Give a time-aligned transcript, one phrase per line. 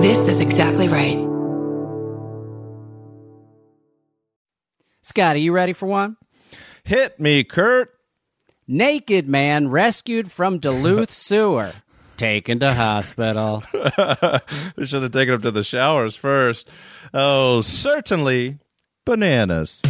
[0.00, 1.18] This is exactly right.
[5.02, 6.16] Scotty, you ready for one?
[6.84, 7.92] Hit me, Kurt.
[8.66, 11.72] Naked man rescued from Duluth sewer,
[12.16, 13.62] taken to hospital.
[14.76, 16.70] we should have taken him to the showers first.
[17.12, 18.58] Oh, certainly
[19.04, 19.82] bananas.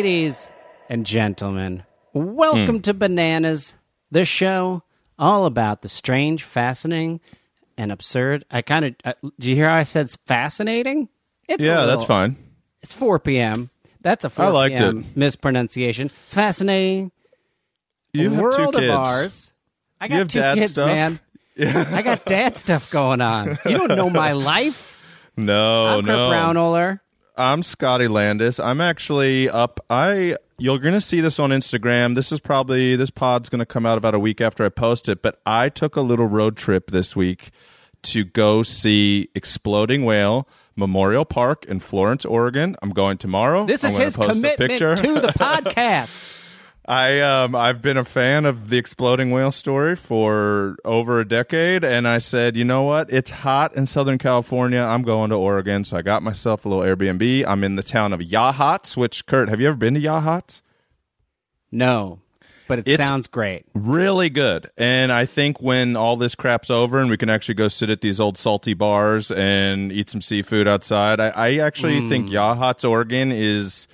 [0.00, 0.50] Ladies
[0.88, 1.82] and gentlemen,
[2.14, 3.74] welcome to Bananas,
[4.10, 4.82] the show
[5.18, 7.20] all about the strange, fascinating,
[7.76, 8.46] and absurd.
[8.50, 11.10] I kind of, uh, do you hear how I said it's fascinating?
[11.46, 12.36] It's a Yeah, little- that's fine.
[12.80, 13.68] It's 4 p.m.
[14.00, 15.00] That's a 4 I liked p.m.
[15.00, 15.16] it.
[15.18, 16.10] mispronunciation.
[16.30, 17.12] Fascinating.
[18.14, 18.90] You have world two of kids.
[18.90, 19.52] ours.
[20.00, 20.86] I got have two dad kids, stuff?
[20.86, 21.20] man.
[21.58, 23.58] I got dad stuff going on.
[23.66, 24.96] You don't know my life.
[25.36, 26.30] No, I'm Kurt no.
[26.30, 27.00] Braunohler.
[27.40, 28.60] I'm Scotty Landis.
[28.60, 29.80] I'm actually up.
[29.88, 32.14] I you're gonna see this on Instagram.
[32.14, 35.22] This is probably this pod's gonna come out about a week after I post it.
[35.22, 37.48] But I took a little road trip this week
[38.02, 42.76] to go see Exploding Whale Memorial Park in Florence, Oregon.
[42.82, 43.64] I'm going tomorrow.
[43.64, 46.39] This is his commitment to the podcast.
[46.90, 51.84] I um I've been a fan of the exploding whale story for over a decade
[51.84, 53.12] and I said, "You know what?
[53.12, 54.80] It's hot in Southern California.
[54.80, 57.44] I'm going to Oregon." So I got myself a little Airbnb.
[57.46, 58.96] I'm in the town of Yachats.
[58.96, 60.62] which Kurt, have you ever been to Yachats?
[61.70, 62.18] No,
[62.66, 63.66] but it It's- sounds great.
[63.72, 64.68] Really good.
[64.76, 68.00] And I think when all this crap's over and we can actually go sit at
[68.00, 73.30] these old salty bars and eat some seafood outside, I, I actually think Yachats, Oregon
[73.30, 73.86] is,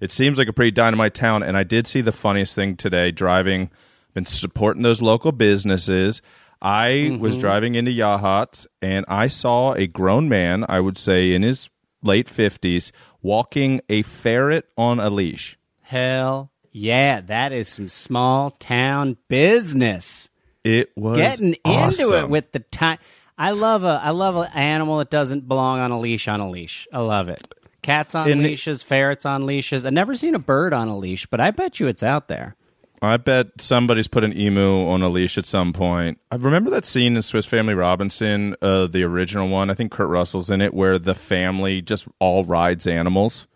[0.00, 1.42] it seems like a pretty dynamite town.
[1.42, 3.70] And I did see the funniest thing today driving,
[4.14, 6.22] been supporting those local businesses.
[6.60, 7.40] I was mm-hmm.
[7.40, 11.70] driving into Yachats and I saw a grown man, I would say in his
[12.02, 12.90] late 50s,
[13.22, 15.58] walking a ferret on a leash.
[15.82, 20.30] Hell yeah, that is some small town business.
[20.64, 22.98] It was Getting into it with the time.
[23.36, 26.50] I love a I love an animal that doesn't belong on a leash on a
[26.50, 26.88] leash.
[26.92, 27.54] I love it.
[27.82, 29.84] Cats on And- leashes, ferrets on leashes.
[29.86, 32.54] I've never seen a bird on a leash, but I bet you it's out there.
[33.00, 36.18] I bet somebody's put an emu on a leash at some point.
[36.32, 39.70] I remember that scene in Swiss Family Robinson, uh, the original one.
[39.70, 43.46] I think Kurt Russell's in it, where the family just all rides animals.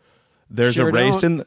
[0.48, 1.40] There's Sure a race don't.
[1.40, 1.44] in.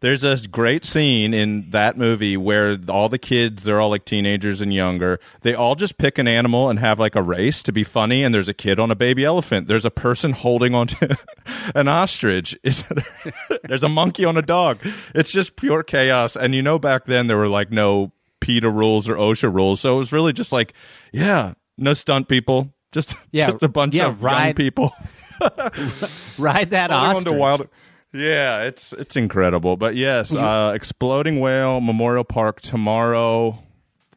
[0.00, 4.60] There's a great scene in that movie where all the kids, they're all like teenagers
[4.60, 5.18] and younger.
[5.42, 8.22] They all just pick an animal and have like a race to be funny.
[8.22, 9.66] And there's a kid on a baby elephant.
[9.66, 11.18] There's a person holding on to
[11.74, 12.56] an ostrich.
[13.64, 14.78] There's a monkey on a dog.
[15.14, 16.36] It's just pure chaos.
[16.36, 19.80] And you know, back then there were like no PETA rules or OSHA rules.
[19.80, 20.74] So it was really just like,
[21.12, 22.72] yeah, no stunt people.
[22.92, 24.92] Just, Yeah, just a bunch yeah, of young people.
[26.38, 27.32] Ride that Holding on ostrich.
[27.32, 27.68] to wild.
[28.12, 29.76] Yeah, it's it's incredible.
[29.76, 33.58] But yes, uh, exploding whale Memorial Park tomorrow.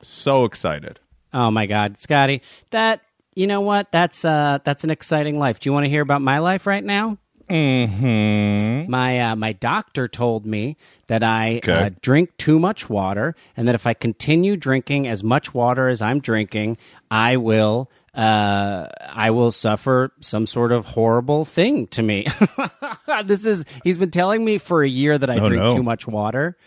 [0.01, 0.99] So excited.
[1.33, 2.41] Oh my God, Scotty,
[2.71, 3.01] that
[3.35, 3.91] you know what?
[3.91, 5.59] That's uh, that's an exciting life.
[5.59, 7.17] Do you want to hear about my life right now?
[7.49, 8.89] Mm-hmm.
[8.89, 10.77] My uh, my doctor told me
[11.07, 11.73] that I Okay.
[11.85, 16.01] uh, drink too much water, and that if I continue drinking as much water as
[16.01, 16.77] I'm drinking,
[17.09, 22.27] I will uh, I will suffer some sort of horrible thing to me.
[23.25, 25.75] this is he's been telling me for a year that I Oh, drink no.
[25.75, 26.57] too much water.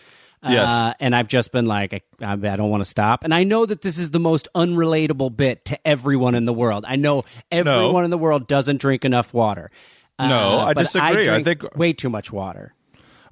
[0.47, 0.71] Yes.
[0.71, 3.25] Uh, and I've just been like, I, I don't want to stop.
[3.25, 6.85] And I know that this is the most unrelatable bit to everyone in the world.
[6.87, 9.71] I know everyone in the world doesn't drink enough water.
[10.19, 11.29] Uh, No, I disagree.
[11.31, 12.75] I drink think- way too much water.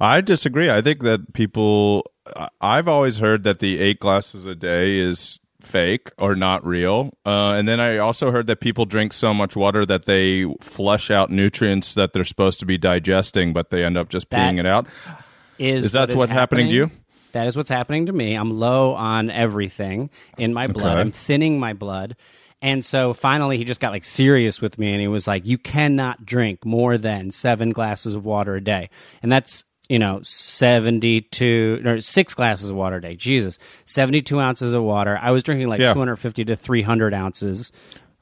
[0.00, 0.68] I disagree.
[0.70, 2.10] I think that people.
[2.60, 7.12] I've always heard that the eight glasses a day is fake or not real.
[7.24, 11.10] Uh, and then I also heard that people drink so much water that they flush
[11.10, 14.58] out nutrients that they're supposed to be digesting, but they end up just That peeing
[14.58, 14.86] it out.
[15.58, 16.90] Is, Is that what what's happening to you?
[17.32, 18.34] That is what's happening to me.
[18.34, 20.92] I'm low on everything in my blood.
[20.92, 21.00] Okay.
[21.00, 22.16] I'm thinning my blood.
[22.60, 25.58] And so finally, he just got like serious with me and he was like, You
[25.58, 28.90] cannot drink more than seven glasses of water a day.
[29.22, 33.16] And that's, you know, 72, or six glasses of water a day.
[33.16, 33.58] Jesus.
[33.84, 35.18] 72 ounces of water.
[35.20, 35.92] I was drinking like Yeah.
[35.92, 37.72] 250 to 300 ounces.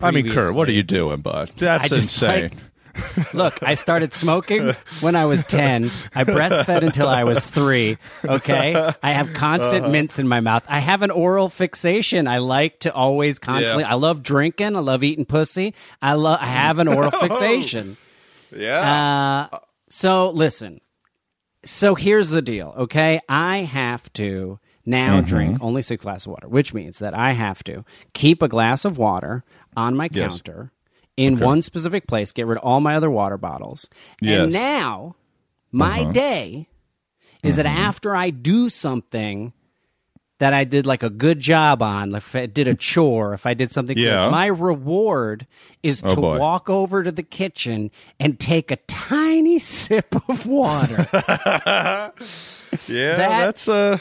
[0.01, 1.51] I mean, Kurt, what are you doing, bud?
[1.57, 2.43] That's just, insane.
[2.43, 5.91] like- Look, I started smoking when I was 10.
[6.15, 7.97] I breastfed until I was 3.
[8.25, 8.93] Okay?
[9.03, 9.93] I have constant Uh-huh.
[9.93, 10.65] mints in my mouth.
[10.69, 12.27] I have an oral fixation.
[12.27, 13.93] I like to always constantly Yeah.
[13.93, 15.75] I love drinking, I love eating pussy.
[16.03, 17.97] I love I have an oral fixation.
[18.55, 19.49] yeah.
[19.53, 19.59] Uh
[19.89, 20.81] So listen.
[21.65, 23.21] So here's the deal, okay?
[23.29, 25.27] I have to now mm-hmm.
[25.29, 27.85] drink only six glasses of water, which means that I have to
[28.15, 29.45] keep a glass of water
[29.77, 30.33] on my Yes.
[30.33, 30.73] counter
[31.17, 33.89] in one specific place, get rid of all my other water bottles.
[34.21, 34.53] And Yes.
[34.53, 35.17] now
[35.71, 36.13] my uh-huh.
[36.13, 36.69] day
[37.43, 37.77] is that mm-hmm.
[37.77, 39.53] after I do something
[40.41, 43.47] that I did like a good job on, like if I did a chore, if
[43.47, 44.29] I did something, good, Yeah.
[44.31, 45.47] my reward
[45.83, 46.39] is Oh, to boy.
[46.39, 51.07] walk over to the kitchen and take a tiny sip of water.
[51.13, 52.11] Yeah,
[53.17, 54.01] That- that's a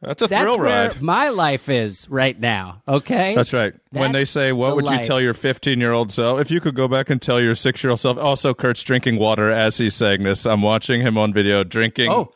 [0.00, 1.00] that's a That's thrill ride.
[1.00, 2.82] my life is right now.
[2.88, 3.72] Okay, That's right.
[3.92, 5.06] when they say, "What the would you life.
[5.06, 7.84] tell your 15 year old self?" If you could go back and tell your six
[7.84, 8.18] year old self.
[8.18, 10.44] Also, Kurt's drinking water as he's saying this.
[10.44, 12.32] I'm watching him on video drinking Oh.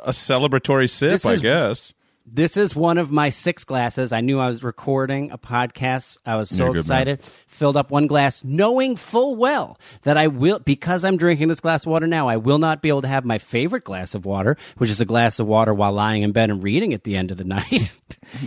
[0.00, 1.26] a celebratory sip.
[1.26, 1.94] I guess.
[2.32, 4.12] This is one of my six glasses.
[4.12, 6.16] I knew I was recording a podcast.
[6.24, 7.22] I was so You're a good excited.
[7.48, 11.86] Filled up one glass, knowing full well that I will, because I'm drinking this glass
[11.86, 14.56] of water now, I will not be able to have my favorite glass of water,
[14.78, 17.32] which is a glass of water while lying in bed and reading at the end
[17.32, 17.92] of the night.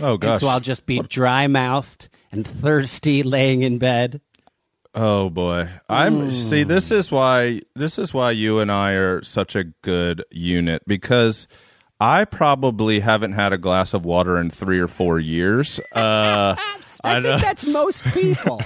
[0.00, 0.40] Oh And gosh.
[0.40, 4.22] so I'll just be dry mouthed and thirsty laying in bed.
[4.94, 5.68] Oh boy.
[5.90, 6.68] I'm see Hmm.
[6.68, 11.48] this is why this is why you and I are such a good unit because
[12.00, 15.80] I probably haven't had a glass of water in 3 or 4 years.
[15.92, 16.56] Uh
[17.04, 17.30] I, know.
[17.32, 18.62] think that's most people.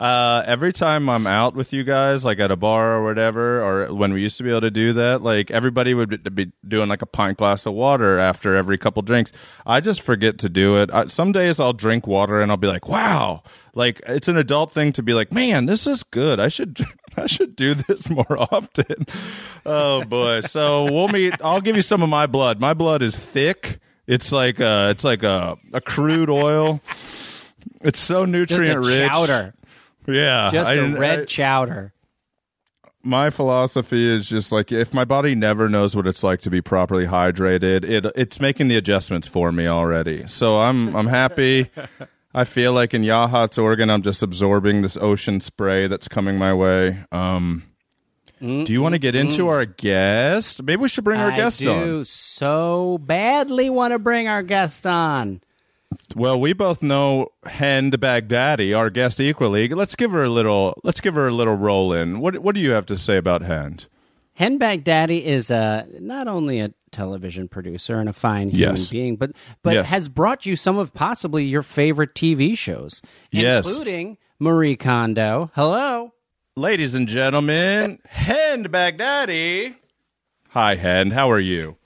[0.00, 3.94] uh, every time I'm out with you guys, like at a bar or whatever, or
[3.94, 7.02] when we used to be able to do that, like everybody would be doing like
[7.02, 9.30] a pint glass of water after every couple drinks.
[9.66, 10.90] I just forget to do it.
[10.92, 13.42] I, some days I'll drink water and I'll be like, wow,
[13.74, 16.40] like it's an adult thing to be like, man, this is good.
[16.40, 16.80] I should.
[17.16, 19.06] I should do this more often.
[19.66, 20.40] Oh boy!
[20.40, 21.34] So we'll meet.
[21.42, 22.60] I'll give you some of my blood.
[22.60, 23.78] My blood is thick.
[24.06, 26.80] It's like uh it's like a a crude oil.
[27.82, 28.30] It's so Just a
[28.64, 29.08] nutrient rich.
[29.10, 29.54] chowder.
[30.08, 31.92] Yeah, Just I a red I- chowder.
[33.04, 36.60] my philosophy is just like if my body never knows what it's like to be
[36.60, 40.26] properly hydrated, it it's making the adjustments for me already.
[40.26, 41.70] So I'm I'm happy.
[42.34, 46.54] I feel like in Yachats Oregon, I'm just absorbing this ocean spray that's coming my
[46.54, 47.04] way.
[47.12, 47.64] Um,
[48.40, 49.48] mm, do you want to mm, get into mm.
[49.48, 50.62] our guest?
[50.62, 51.68] Maybe we should bring our guest on.
[51.68, 52.04] I guest do on.
[52.06, 55.42] so badly want to bring our guest on.
[56.16, 59.68] Well, we both know Hend Baghdady, our guest equally.
[59.68, 60.80] Let's give her a little.
[60.84, 62.20] Let's give her a little roll in.
[62.20, 63.88] What What do you have to say about Hend?
[64.42, 68.88] Hen Baghdady is uh, not only a television producer and a fine human Yes.
[68.88, 69.30] being, but
[69.62, 69.90] but Yes.
[69.90, 73.00] has brought you some of possibly your favorite TV shows,
[73.30, 73.68] Yes.
[73.68, 75.52] including Marie Kondo.
[75.54, 76.12] Hello.
[76.56, 79.76] Ladies and gentlemen, Hend Baghdady.
[80.48, 81.12] Hi, Hend.
[81.12, 81.76] How are you?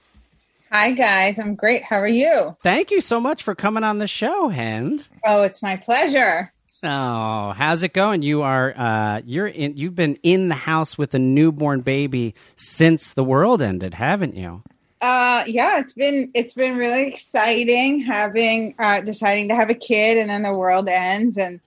[0.72, 1.38] Hi, guys.
[1.38, 1.82] I'm great.
[1.84, 2.56] How are you?
[2.62, 5.04] Thank you so much for coming on the show, Hen.
[5.26, 6.54] Oh, it's my pleasure.
[6.82, 8.22] Oh, how's it going?
[8.22, 9.76] You are uh, you're in.
[9.76, 14.62] You've been in the house with a newborn baby since the world ended, haven't you?
[15.00, 20.18] Uh, yeah, it's been it's been really exciting having uh, deciding to have a kid,
[20.18, 21.60] and then the world ends, and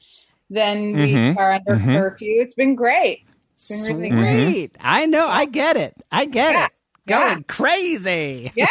[0.49, 1.37] then we Mhm.
[1.37, 1.95] are under Mhm.
[1.95, 2.41] curfew.
[2.41, 3.23] It's been great.
[3.55, 4.71] It's been really Sweet.
[4.79, 5.27] I know.
[5.27, 5.95] I get it.
[6.11, 6.65] I get Yeah.
[6.65, 6.71] it.
[7.09, 7.43] Going Yeah.
[7.47, 8.51] crazy.
[8.55, 8.65] Yeah,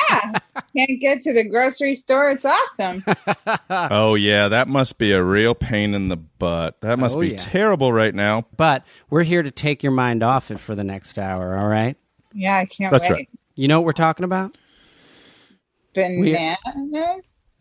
[0.76, 2.30] can't get to the grocery store.
[2.30, 3.04] It's awesome.
[3.70, 6.80] oh, yeah, that must be a real pain in the butt.
[6.80, 7.36] That must Oh, be yeah.
[7.38, 8.46] terrible right now.
[8.56, 11.58] But we're here to take your mind off it for the next hour.
[11.58, 11.96] All right.
[12.32, 13.12] Yeah, I can't That's wait.
[13.12, 13.28] right.
[13.56, 14.56] You know what we're talking about?
[15.94, 16.58] Bananas,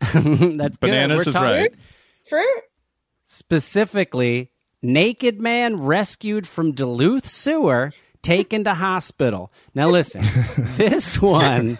[0.00, 0.80] That's good.
[0.80, 1.74] Bananas is talking- right.
[2.28, 2.62] fruit.
[3.26, 4.50] Specifically,
[4.80, 9.50] naked man rescued from Duluth sewer, taken to hospital.
[9.74, 10.24] Now listen,
[10.76, 11.78] this one,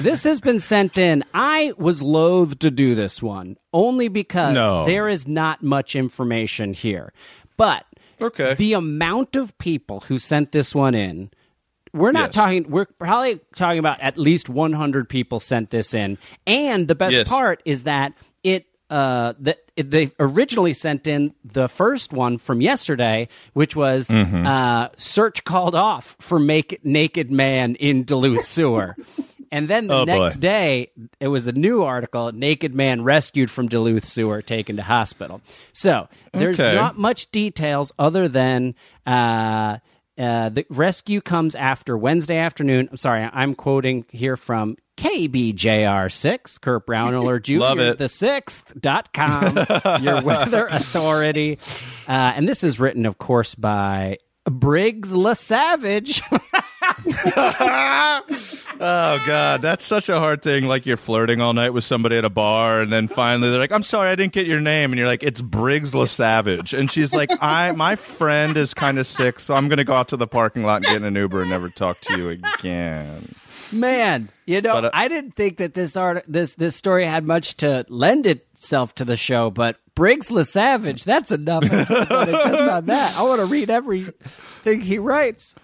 [0.00, 1.24] this has been sent in.
[1.34, 4.84] I was loath to do this one only because No.
[4.86, 7.12] there is not much information here.
[7.56, 7.84] But
[8.20, 8.54] Okay.
[8.54, 11.30] the amount of people who sent this one in
[11.94, 12.34] we're not Yes.
[12.34, 17.14] talking we're probably talking about at least 100 people sent this in and the best
[17.14, 17.28] Yes.
[17.28, 18.12] part is that
[18.44, 24.08] it uh the, it- they originally sent in the first one from yesterday which was
[24.08, 24.46] Mm-hmm.
[24.46, 28.96] uh search called off for make naked man in Duluth sewer
[29.52, 30.18] and then the Oh, boy.
[30.24, 30.90] next day
[31.20, 35.40] it was a new article naked man rescued from Duluth sewer taken to hospital
[35.72, 36.74] so there's Okay.
[36.74, 38.74] not much details other than
[39.06, 39.78] uh,
[40.18, 42.88] uh, the rescue comes after Wednesday afternoon.
[42.90, 47.40] I'm sorry, I'm quoting here from KBJR6, Kurt Braunohler
[47.92, 47.94] Jr.
[47.96, 49.56] The sixth dot com,
[50.02, 51.58] your weather authority.
[52.08, 56.20] Uh, and this is written, of course, by Briggs LaSavage.
[58.80, 60.66] Oh God, that's such a hard thing.
[60.66, 63.72] Like you're flirting all night with somebody at a bar, and then finally they're like,
[63.72, 67.12] "I'm sorry, I didn't get your name," and you're like, "It's Briggs LaSavage," and she's
[67.12, 70.28] like, "I my friend is kind of sick, so I'm gonna go out to the
[70.28, 73.34] parking lot and get in an Uber and never talk to you again."
[73.72, 77.24] Man, you know, But, uh, I didn't think that this art, this this story had
[77.24, 83.16] much to lend itself to the show, but Briggs LaSavage, that's enough just on that.
[83.16, 85.54] I want to read everything he writes,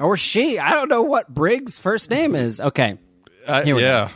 [0.00, 0.58] or she.
[0.58, 2.60] I don't know what Briggs' first name is.
[2.60, 2.98] Okay,
[3.46, 4.08] Uh, Here we go.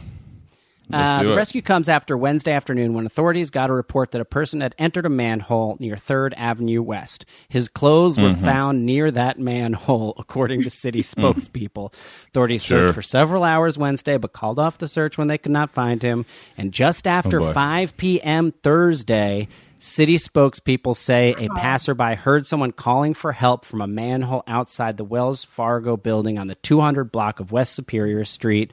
[0.90, 1.36] Yeah, Let's Uh, the it.
[1.36, 5.06] rescue comes after Wednesday afternoon when authorities got a report that a person had entered
[5.06, 7.24] a manhole near 3rd Avenue West.
[7.48, 8.44] His clothes were Mm-hmm.
[8.44, 11.92] found near that manhole, according to city spokespeople.
[12.28, 12.62] Authorities.
[12.62, 12.86] Sure.
[12.88, 16.02] searched for several hours Wednesday, but called off the search when they could not find
[16.02, 16.26] him.
[16.56, 18.52] And just after Oh, 5 p.m.
[18.62, 24.96] Thursday, city spokespeople say a passerby heard someone calling for help from a manhole outside
[24.96, 28.72] the Wells Fargo building on the 200 block of West Superior Street.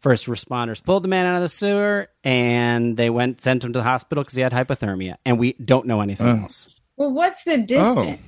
[0.00, 3.80] First responders pulled the man out of the sewer and they went sent him to
[3.80, 5.16] the hospital because he had hypothermia.
[5.26, 6.68] And we don't know anything else.
[6.96, 8.20] Well, what's the distance?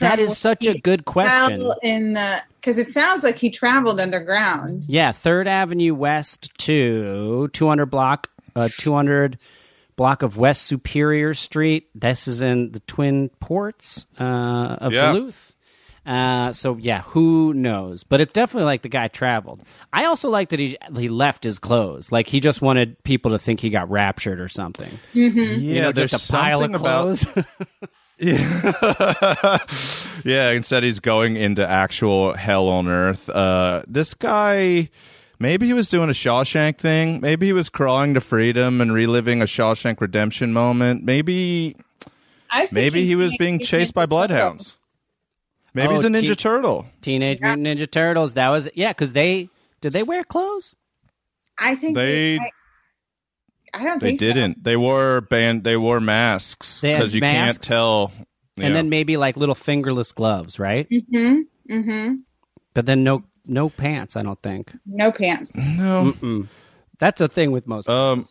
[0.00, 1.72] That from is such a good question.
[1.82, 4.84] In the because it sounds like he traveled underground.
[4.88, 9.38] Yeah, Third Avenue West to 200 block, uh, 200
[9.96, 11.88] block of West Superior Street.
[11.94, 15.12] This is in the Twin Ports uh, of Yeah.
[15.12, 15.54] Duluth.
[16.08, 18.02] Uh, so yeah, who knows?
[18.02, 19.62] But it's definitely like the guy traveled.
[19.92, 22.10] I also like that he he left his clothes.
[22.10, 24.88] Like he just wanted people to think he got raptured or something.
[25.12, 27.44] Yeah, you know, there's just a pile of something about- clothes.
[30.24, 33.28] yeah, instead he's going into actual hell on earth.
[33.28, 34.88] Uh, this guy,
[35.38, 37.20] maybe he was doing a Shawshank thing.
[37.20, 41.04] Maybe he was crawling to freedom and reliving a Shawshank Redemption moment.
[41.04, 41.76] Maybe,
[42.72, 44.77] maybe he was being chased by bloodhounds.
[45.74, 46.86] Maybe Oh, he's a Ninja T- Turtle.
[47.02, 48.34] Teenage Mutant Ninja Turtles.
[48.34, 49.48] That was yeah, because they
[49.80, 50.74] did they wear clothes?
[51.58, 52.50] I think They- I,
[53.74, 54.64] I don't They think didn't.
[54.64, 55.62] They wore band.
[55.64, 57.66] They wore masks because you can't masks?
[57.66, 58.12] tell.
[58.56, 58.72] And Yeah.
[58.72, 60.88] then maybe like little fingerless gloves, right?
[60.90, 61.40] Mm-hmm.
[61.70, 62.14] Mm-hmm.
[62.74, 64.16] But then no no pants.
[64.16, 64.72] I don't think.
[64.86, 65.54] No pants.
[65.56, 66.12] no.
[66.12, 66.48] Mm-mm.
[66.98, 67.88] That's a thing with most.
[67.88, 68.24] Um,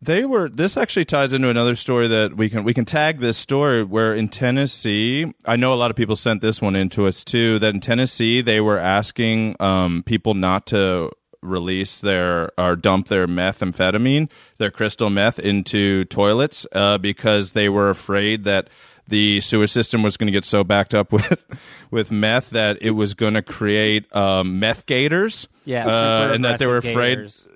[0.00, 0.48] They were.
[0.48, 4.14] This actually ties into another story that we can we can tag this story where
[4.14, 7.58] in Tennessee, I know a lot of people sent this one into us too.
[7.58, 11.10] That in Tennessee they were asking um, people not to
[11.42, 17.90] release their or dump their methamphetamine, their crystal meth into toilets uh, because they were
[17.90, 18.68] afraid that
[19.08, 21.44] the sewer system was going to get so backed up with
[21.90, 25.48] with meth that it was going to create um, meth gators.
[25.64, 27.48] yeah, uh, and that they were afraid gators.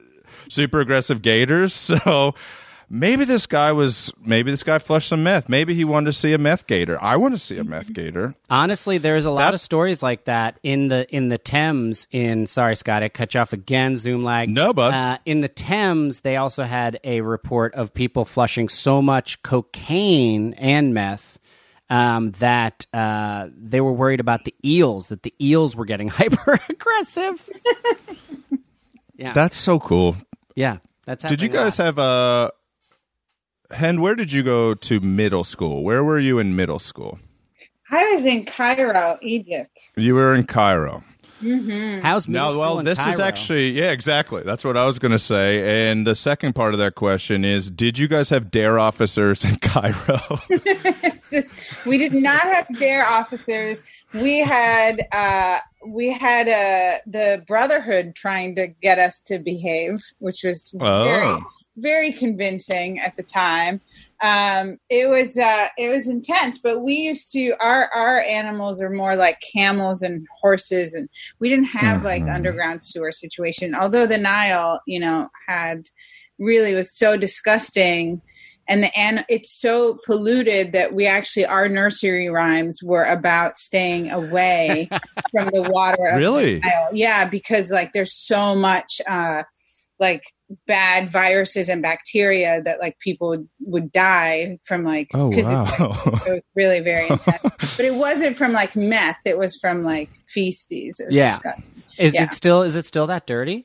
[0.52, 1.72] Super aggressive gators.
[2.04, 2.34] So
[2.94, 5.48] maybe this guy was maybe this guy flushed some meth.
[5.48, 7.02] Maybe he wanted to see a meth gator.
[7.02, 8.34] I want to see a meth gator.
[8.50, 12.06] Honestly, there's a lot That- of stories like that in the in the Thames.
[12.10, 13.96] In sorry, Scott, I cut you off again.
[13.96, 14.50] Zoom lag.
[14.50, 19.00] No, but Uh, in the Thames, they also had a report of people flushing so
[19.00, 21.38] much cocaine and meth
[21.88, 25.08] um, that uh, they were worried about the eels.
[25.08, 27.48] That the eels were getting hyper aggressive.
[29.16, 30.16] yeah, That's so cool.
[30.54, 30.78] Yeah.
[31.06, 32.52] That's how Did you guys have a?
[33.70, 35.82] Hen, where did you go to middle school?
[35.82, 37.18] Where were you in middle school?
[37.90, 39.70] I was in Cairo, Egypt.
[39.96, 41.02] You were in Cairo.
[41.42, 44.42] How's middle No, school well, in this is actually yeah, exactly.
[44.44, 45.90] That's what I was going to say.
[45.90, 49.56] And the second part of that question is, did you guys have dare officers in
[49.60, 50.20] Cairo?
[51.30, 53.82] This- we did not have dare officers.
[54.12, 60.42] We had uh, we had uh, the Brotherhood trying to get us to behave, which
[60.44, 61.42] was very Oh.
[61.76, 63.80] very convincing at the time.
[64.22, 68.90] Um, it was uh, it was intense, but we used to our our animals are
[68.90, 71.08] more like camels and horses, and
[71.40, 72.34] we didn't have like Mhm.
[72.34, 73.74] underground sewer situation.
[73.74, 75.88] Although the Nile, you know, had
[76.38, 78.20] really was so disgusting.
[78.72, 84.10] And the and it's so polluted that we actually our nursery rhymes were about staying
[84.10, 84.88] away
[85.30, 86.14] from the water.
[86.16, 86.60] Really?
[86.60, 89.42] the Yeah, because like there's so much uh,
[90.00, 90.22] like
[90.66, 95.62] bad viruses and bacteria that like people would, die from like Oh wow.
[96.06, 97.40] like, it was really very intense
[97.76, 101.28] but it wasn't from like meth it was from like feces Yeah.
[101.30, 101.64] disgusting.
[101.98, 102.24] Is Yeah.
[102.24, 103.64] it still is it still that dirty?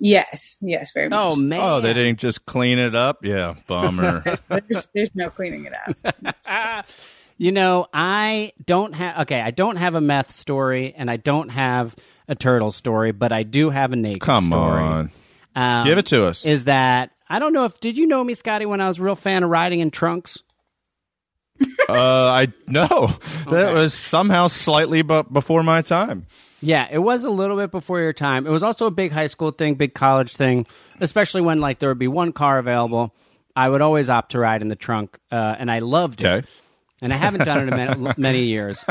[0.00, 1.60] Yes yes very much Oh man!
[1.62, 3.24] oh, they didn't just clean it up?
[3.24, 4.22] Yeah, bummer.
[4.48, 5.72] there's, there's no cleaning it
[6.04, 6.86] up
[7.40, 9.40] You know, I don't have okay.
[9.40, 11.94] I don't have a meth story, and I don't have
[12.26, 14.82] a turtle story, but I do have a naked Come story.
[14.82, 15.10] on.
[15.54, 16.44] Um, Give it to us.
[16.44, 19.04] Is that I don't know if did you know me, Scotty, when I was a
[19.04, 20.42] real fan of riding in trunks?
[21.88, 22.88] uh, I no,
[23.50, 26.26] that was somehow slightly but before my time.
[26.60, 28.46] Yeah, it was a little bit before your time.
[28.46, 30.66] It was also a big high school thing, big college thing,
[31.00, 33.14] especially when like there would be one car available.
[33.54, 36.24] I would always opt to ride in the trunk, uh, and I loved it.
[37.00, 38.84] And I haven't done it in many, many years,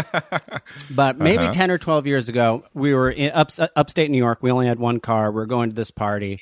[0.90, 1.52] but maybe Uh-huh.
[1.52, 4.40] ten or twelve years ago, we were in ups, upstate New York.
[4.42, 5.30] We only had one car.
[5.32, 6.42] We were going to this party,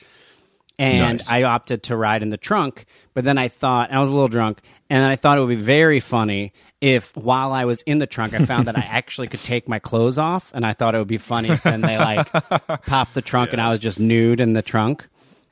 [0.77, 1.29] and Nice.
[1.31, 2.85] I opted to ride in the trunk.
[3.15, 4.59] But then I thought I was a little drunk,
[4.91, 6.53] and I thought it would be very funny
[6.85, 9.79] if while I was in the trunk, I found that I actually could take my
[9.79, 12.31] clothes off, and I thought it would be funny if then they like
[12.85, 15.07] popped the trunk and I was just nude in the trunk.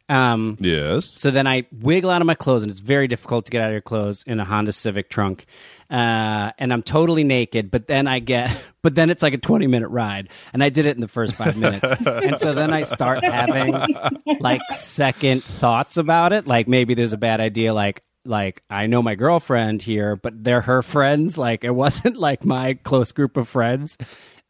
[0.10, 1.06] Um, Yes.
[1.18, 3.68] so then I wiggle out of my clothes, and it's very difficult to get out
[3.70, 5.46] of your clothes in a Honda Civic trunk.
[5.90, 9.66] Uh, and I'm totally naked, but then I get, but then it's like a 20
[9.68, 11.92] minute ride, and I did it in the first five minutes.
[12.06, 13.74] and so then I start having
[14.40, 18.04] like second thoughts about it, like maybe there's a bad idea, like.
[18.26, 21.38] Like I know my girlfriend here, but they're her friends.
[21.38, 23.98] Like it wasn't like my close group of friends,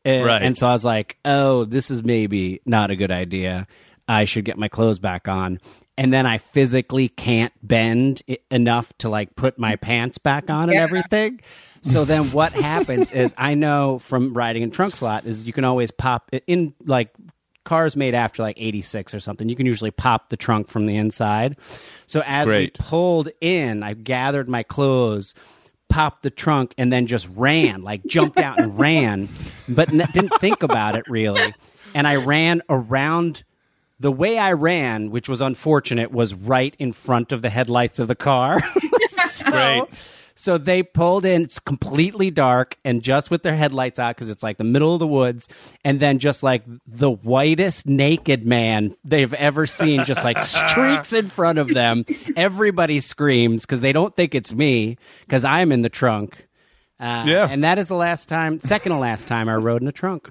[0.06, 0.42] and, Right.
[0.42, 3.68] and so I was like, "Oh, this is maybe not a good idea.
[4.08, 5.60] I should get my clothes back on."
[5.96, 10.63] And then I physically can't bend i- enough to like put my pants back on
[10.70, 10.82] and Yeah.
[10.82, 11.39] everything.
[11.82, 15.65] So then what happens is I know from riding in trunk slot is you can
[15.65, 17.12] always pop in like
[17.63, 19.50] cars made after like 86 or something.
[19.50, 21.58] You can usually pop the trunk from the inside.
[22.08, 22.77] So as Great.
[22.77, 25.34] we pulled in, I gathered my clothes,
[25.89, 29.29] popped the trunk, and then just ran, like jumped out and ran,
[29.67, 31.53] but n- didn't think about it really.
[31.93, 33.43] And I ran around.
[34.00, 38.08] The way I ran, which was unfortunate, was right in front of the headlights of
[38.10, 38.60] the car.
[39.08, 39.84] so, Great.
[40.36, 41.44] So they pulled in.
[41.44, 45.00] It's completely dark and just with their headlights out because it's like the middle of
[45.00, 45.48] the woods.
[45.86, 51.28] And then just like the whitest naked man they've ever seen, just like streaks in
[51.28, 52.06] front of them.
[52.36, 56.48] Everybody screams because they don't think it's me because I'm in the trunk.
[57.00, 57.48] Uh, Yeah.
[57.50, 60.30] And that is the last time, second to last time I rode in a trunk.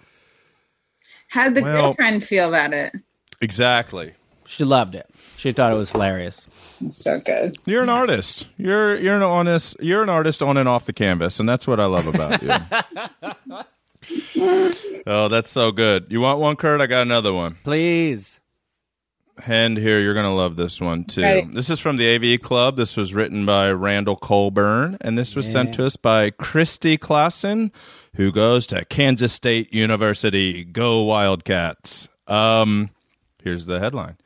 [1.28, 2.92] How did the Well- girlfriend feel about it?
[3.40, 4.12] Exactly.
[4.46, 5.08] She loved it.
[5.42, 6.46] She thought it was hilarious.
[6.92, 7.58] So good.
[7.66, 8.46] You're an artist.
[8.58, 9.76] You're you're an honest.
[9.80, 12.52] You're an artist on and off the canvas, and that's what I love about you.
[15.04, 16.06] oh, that's so good.
[16.10, 16.80] You want one, Kurt?
[16.80, 17.56] I got another one.
[17.64, 18.38] Please.
[19.40, 21.22] Hand here, you're gonna love this one too.
[21.22, 21.52] Right.
[21.52, 22.76] This is from the AV Club.
[22.76, 27.72] This was written by Randall Colburn, and this was sent to us by Christy Klassen,
[28.14, 30.62] who goes to Kansas State University.
[30.62, 32.08] Go Wildcats!
[32.28, 32.90] Um,
[33.42, 34.18] here's the headline: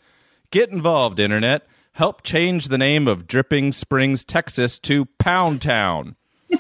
[0.50, 1.66] Get involved, Internet.
[1.92, 6.16] Help change the name of Dripping Springs, Texas, to Pound Town.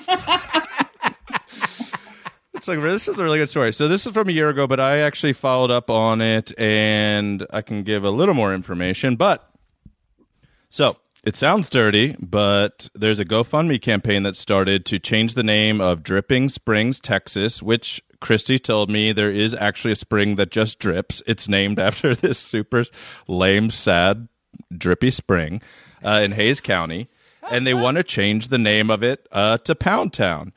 [2.66, 3.72] It's like this is a really good story.
[3.72, 7.46] So this is from a year ago, but I actually followed up on it, and
[7.50, 9.14] I can give a little more information.
[9.14, 9.48] But
[10.70, 10.96] so
[11.26, 16.04] it sounds dirty, but there's a GoFundMe campaign that started to change the name of
[16.04, 21.24] Dripping Springs, Texas, which Christy told me there is actually a spring that just drips.
[21.26, 22.84] It's named after this super
[23.26, 24.28] lame, sad,
[24.72, 25.62] drippy spring
[26.04, 27.08] uh, in Hays County,
[27.50, 30.52] and they want to change the name of it uh, to Pound Town.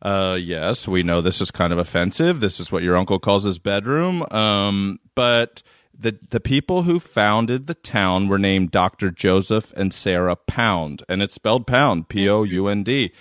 [0.00, 2.40] Uh, yes, we know this is kind of offensive.
[2.40, 4.22] This is what your uncle calls his bedroom.
[4.30, 5.62] Um, but
[5.98, 9.10] the the people who founded the town were named Dr.
[9.10, 13.12] Joseph and Sarah Pound, and it's spelled Pound, P O U N D.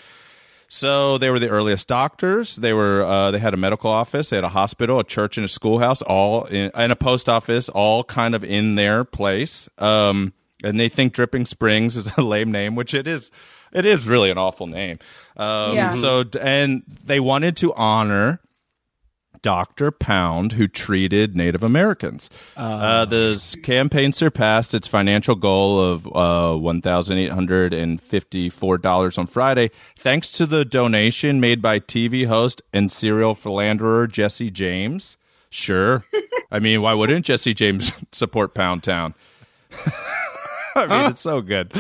[0.68, 2.56] So they were the earliest doctors.
[2.56, 5.46] They were uh, they had a medical office, they had a hospital, a church, and
[5.46, 9.70] a schoolhouse, all in, and a post office, all kind of in their place.
[9.78, 10.34] Um,
[10.64, 13.32] and they think Dripping Springs is a lame name, which it is.
[13.72, 15.00] It is really an awful name.
[15.38, 15.96] Um, Yeah.
[15.96, 18.40] So and they wanted to honor
[19.44, 19.92] Dr.
[19.92, 22.32] Pound, who treated Native Americans.
[22.58, 30.66] Uh, this campaign surpassed its financial goal of uh, $1,854 on Friday, thanks to the
[30.66, 35.16] donation made by TV host and serial philanderer Jesse James.
[35.52, 36.04] Sure.
[36.52, 39.14] I mean, why wouldn't Jesse James support Pound Town?
[40.76, 41.72] I mean, it's so good.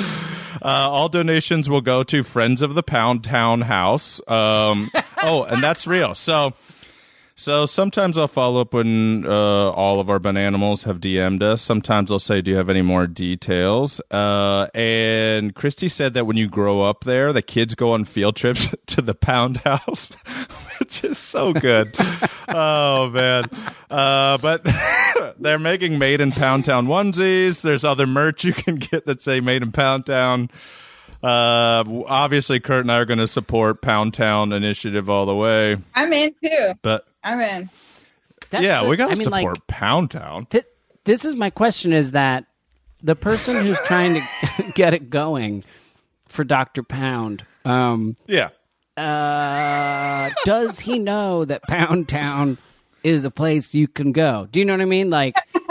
[0.61, 4.21] Uh, all donations will go to Friends of the Pound Town House.
[4.27, 4.91] Um,
[5.23, 6.13] oh, and that's real.
[6.13, 6.53] So,
[7.35, 11.61] so sometimes I'll follow up when uh, all of our bananimals have DM'd us.
[11.61, 16.37] Sometimes I'll say, "Do you have any more details?" Uh, and Christy said that when
[16.37, 20.11] you grow up there, the kids go on field trips to the Pound House,
[20.79, 21.95] which is so good.
[22.49, 23.49] oh man!
[23.89, 24.65] Uh, but
[25.39, 27.61] they're making made in Pound Town onesies.
[27.61, 30.51] There's other merch you can get that say made in Pound Town.
[31.23, 35.77] Uh, obviously, Kurt and I are going to support Pound Town initiative all the way.
[35.95, 36.73] I'm in too.
[36.81, 37.69] But I'm in.
[38.49, 40.45] That's yeah, the- we got to I mean, support like, Pound Town.
[40.49, 40.65] Th-
[41.05, 42.45] this is my question is that
[43.01, 45.63] the person who's trying to get it going
[46.27, 46.83] for Dr.
[46.83, 48.49] Pound, um, Yeah.
[48.97, 52.57] uh, does he know that Pound Town
[53.03, 54.47] is a place you can go?
[54.51, 55.09] Do you know what I mean?
[55.09, 55.35] Like,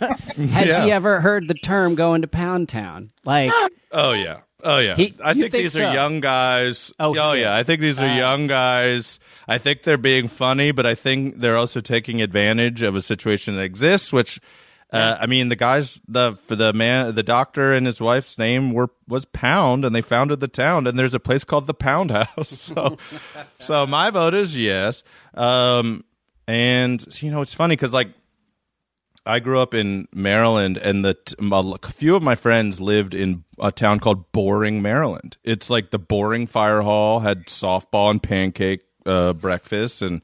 [0.00, 0.84] has Yeah.
[0.84, 3.10] he ever heard the term going to Pound Town?
[3.24, 3.52] Like,
[3.92, 4.40] Oh yeah.
[4.64, 4.96] Oh yeah.
[4.96, 5.84] He- I think, think these so?
[5.84, 6.92] are young guys.
[6.98, 7.54] Oh, Oh, yeah.
[7.54, 9.20] I think these are Uh, young guys.
[9.46, 13.56] I think they're being funny, but I think they're also taking advantage of a situation
[13.56, 14.12] that exists.
[14.12, 14.40] Which,
[14.92, 18.72] uh, I mean, the guys, the for the man, the doctor and his wife's name
[18.72, 20.86] were was Pound, and they founded the town.
[20.86, 22.70] And there's a place called the Pound House.
[22.74, 22.96] So,
[23.58, 25.04] so my vote is yes.
[25.34, 26.04] Um,
[26.48, 28.08] and you know, it's funny because like.
[29.26, 33.44] I grew up in Maryland, and the t- a few of my friends lived in
[33.58, 35.38] a town called Boring, Maryland.
[35.42, 40.20] It's like the Boring Fire Hall had softball and pancake uh, breakfast, and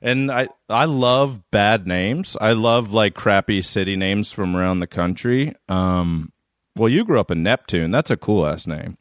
[0.00, 2.36] and I I love bad names.
[2.40, 5.54] I love like crappy city names from around the country.
[5.68, 6.32] Um,
[6.74, 7.90] well, you grew up in Neptune.
[7.90, 8.96] That's a cool ass name.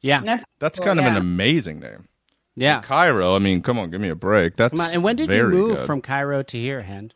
[0.00, 2.08] yeah, Nep- That's Well, kind of an amazing name.
[2.56, 2.80] yeah.
[2.82, 3.36] Cairo.
[3.36, 4.56] I mean, come on, give me a break.
[4.56, 5.86] That's And when did you move good.
[5.86, 7.12] from Cairo to here, Hen?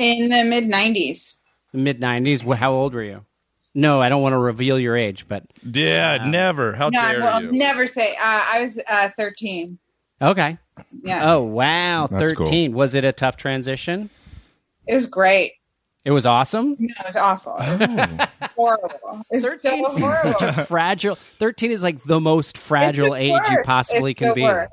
[0.00, 1.38] In the mid '90s.
[1.72, 2.42] The mid '90s.
[2.42, 3.24] Wh- How old were you?
[3.74, 6.74] No, I don't want to reveal your age, but Yeah, never.
[6.74, 7.52] How No, I dare will you?
[7.52, 8.10] never say.
[8.12, 9.78] Uh, I was uh, 13.
[10.20, 10.58] okay.
[11.04, 12.46] Yeah, Oh wow, That's cool.
[12.46, 12.72] thirteen.
[12.72, 14.10] Was it a tough transition?
[14.88, 15.52] it was great.
[16.04, 16.76] It was awesome.
[16.80, 17.56] No, it was awful.
[17.60, 19.22] It was horrible.
[19.30, 20.32] It's so Thirteen seems horrible.
[20.40, 21.14] such a fragile.
[21.38, 24.42] Thirteen is like the most fragile It's the age you possibly It's can be.
[24.42, 24.72] worst.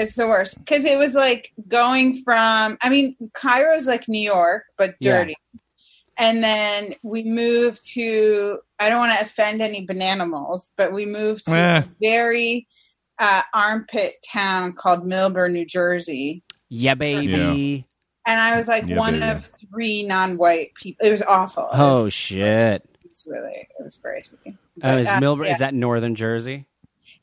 [0.00, 2.78] It's the worst because it was like going from.
[2.82, 5.00] I mean, Cairo's like New York, but dirty.
[5.00, 5.18] Yeah.
[5.22, 5.36] dirty.
[6.20, 8.58] And then we moved to.
[8.78, 11.78] I don't want to offend any bananimals, but we moved to Eh.
[11.78, 12.66] a very
[13.18, 16.42] uh, armpit town called Millburn, New Jersey.
[16.68, 17.84] Yeah, baby.
[18.26, 19.32] And I was like Yeah, one baby.
[19.32, 21.06] of three non-white people.
[21.06, 21.64] It was awful.
[21.64, 22.82] It Oh was, shit.
[23.02, 23.66] it was really.
[23.78, 24.36] It was crazy.
[24.46, 25.46] Oh, But, is uh, Millburn?
[25.46, 25.52] yeah.
[25.54, 26.66] Is that northern Jersey?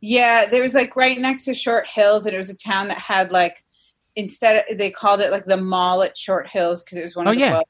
[0.08, 3.00] Yeah, there was like right next to Short Hills, and it was a town that
[3.00, 3.64] had like
[4.16, 7.28] instead of, they called it like the mall at Short Hills because it was one
[7.28, 7.62] Oh, of the yeah.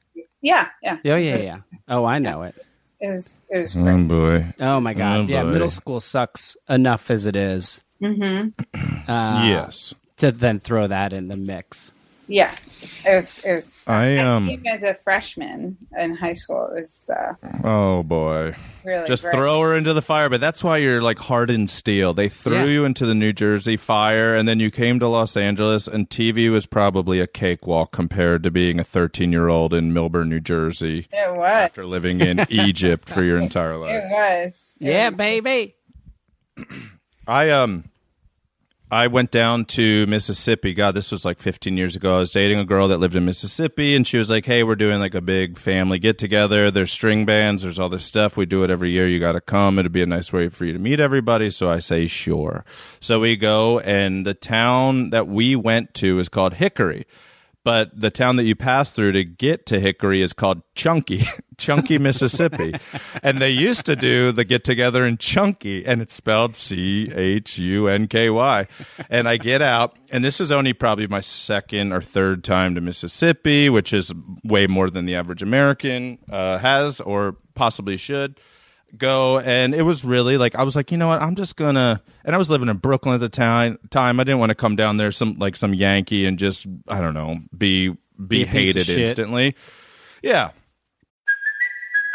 [0.42, 0.96] yeah, yeah.
[1.14, 1.58] Oh yeah, yeah.
[1.88, 2.54] Oh, I know it.
[3.00, 4.52] It was it was Oh boy.
[4.60, 5.20] Oh my god.
[5.20, 5.50] Oh, yeah, boy.
[5.50, 7.82] middle school sucks enough as it is.
[8.02, 9.10] Mm-hmm.
[9.10, 9.94] Uh, yes.
[10.18, 11.92] To then throw that in the mix.
[12.28, 12.56] Yeah,
[13.04, 13.82] it was it was.
[13.86, 16.66] I, um, came as a freshman in high school.
[16.72, 18.56] It was uh, Oh boy.
[18.84, 19.32] really Just great.
[19.36, 22.14] throw her into the fire, but that's why you're like hardened steel.
[22.14, 22.64] They threw Yeah.
[22.64, 26.50] you into the New Jersey fire, and then you came to Los Angeles, and TV
[26.50, 31.06] was probably a cakewalk compared to being a 13 year old in Millburn, New Jersey,
[31.12, 31.44] It was.
[31.48, 34.02] after living in Egypt for your entire life.
[34.02, 34.44] It life.
[34.46, 34.74] was.
[34.80, 35.76] It Yeah, baby.
[37.28, 37.84] I um
[38.88, 40.72] I went down to Mississippi.
[40.72, 42.16] God, this was like 15 years ago.
[42.16, 44.76] I was dating a girl that lived in Mississippi, and she was like, "Hey, we're
[44.76, 46.70] doing like a big family get together.
[46.70, 47.64] There's string bands.
[47.64, 48.36] There's all this stuff.
[48.36, 49.08] We do it every year.
[49.08, 49.80] You got to come.
[49.80, 52.64] It'd be a nice way for you to meet everybody." So I say, "Sure."
[53.00, 57.06] So we go, and the town that we went to is called Hickory.
[57.66, 61.26] But the town that you pass through to get to Hickory is called Chunky,
[61.58, 62.72] Chunky, Mississippi.
[63.24, 67.58] and they used to do the get together in Chunky, and it's spelled C H
[67.58, 68.68] U N K Y.
[69.10, 72.80] And I get out, and this is only probably my second or third time to
[72.80, 78.38] Mississippi, which is way more than the average American uh, has or possibly should
[78.96, 82.02] go and it was really like I was like, you know what, I'm just gonna
[82.24, 84.20] and I was living in Brooklyn at the time time.
[84.20, 87.14] I didn't want to come down there some like some Yankee and just I don't
[87.14, 89.54] know, be be, Be a piece of hated instantly.
[90.22, 90.50] Yeah.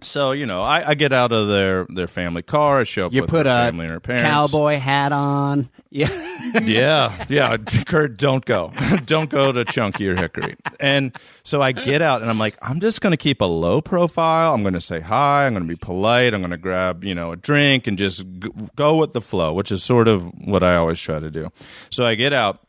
[0.00, 3.12] So, you know, I, I get out of their their family car, I show up
[3.12, 4.24] You with put a family and her parents.
[4.24, 5.68] cowboy hat on.
[5.90, 6.08] Yeah.
[6.62, 7.56] yeah, yeah.
[7.56, 8.72] Kurt, don't go.
[9.06, 10.56] don't go to Chunky or Hickory.
[10.78, 13.80] And so I get out and I'm like, I'm just going to keep a low
[13.80, 14.54] profile.
[14.54, 15.46] I'm going to say hi.
[15.46, 16.32] I'm going to be polite.
[16.32, 19.52] I'm going to grab, you know, a drink and just g- go with the flow,
[19.52, 21.48] which is sort of what I always try to do.
[21.90, 22.60] So I get out.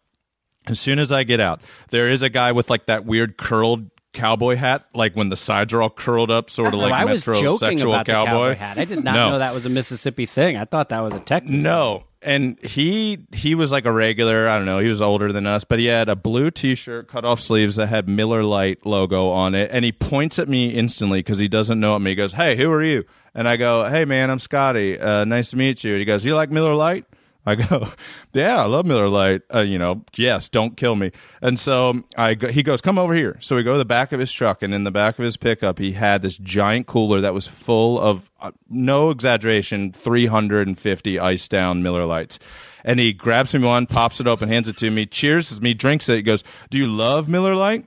[0.68, 3.90] As soon as I get out, there is a guy with like that weird curled
[4.20, 7.06] cowboy hat, like when the sides are all curled up, sort of like oh, I
[7.06, 8.50] was joking about cowboy.
[8.50, 8.78] the cowboy hat.
[8.78, 9.30] I did not No.
[9.32, 10.58] know that was a Mississippi thing.
[10.58, 11.64] I thought that was a Texas.
[11.64, 12.04] No.
[12.22, 15.64] And he he was like a regular, I don't know, he was older than us,
[15.64, 19.56] but he had a blue t-shirt, cut off sleeves that had Miller Lite logo on
[19.56, 22.12] it, and he points at me instantly cuz he doesn't know me.
[22.12, 25.00] He goes, "Hey, who are you?" And I go, "Hey man, I'm Scotty.
[25.00, 27.06] Uh, nice to meet you." And he goes, "You like Miller Lite?"
[27.46, 27.90] I go,
[28.34, 29.42] yeah, I love Miller Lite.
[29.54, 31.12] Uh, you know, yes, don't kill me.
[31.42, 33.38] And so I go, he goes, come over here.
[33.40, 35.38] So we go to the back of his truck, and in the back of his
[35.38, 41.48] pickup, he had this giant cooler that was full of, uh, no exaggeration, 350 ice
[41.48, 42.40] down Miller Lites.
[42.84, 46.08] And he grabs me one, pops it open, hands it to me, cheers me, drinks
[46.10, 46.18] it.
[46.18, 47.86] He goes, do you love Miller Lite?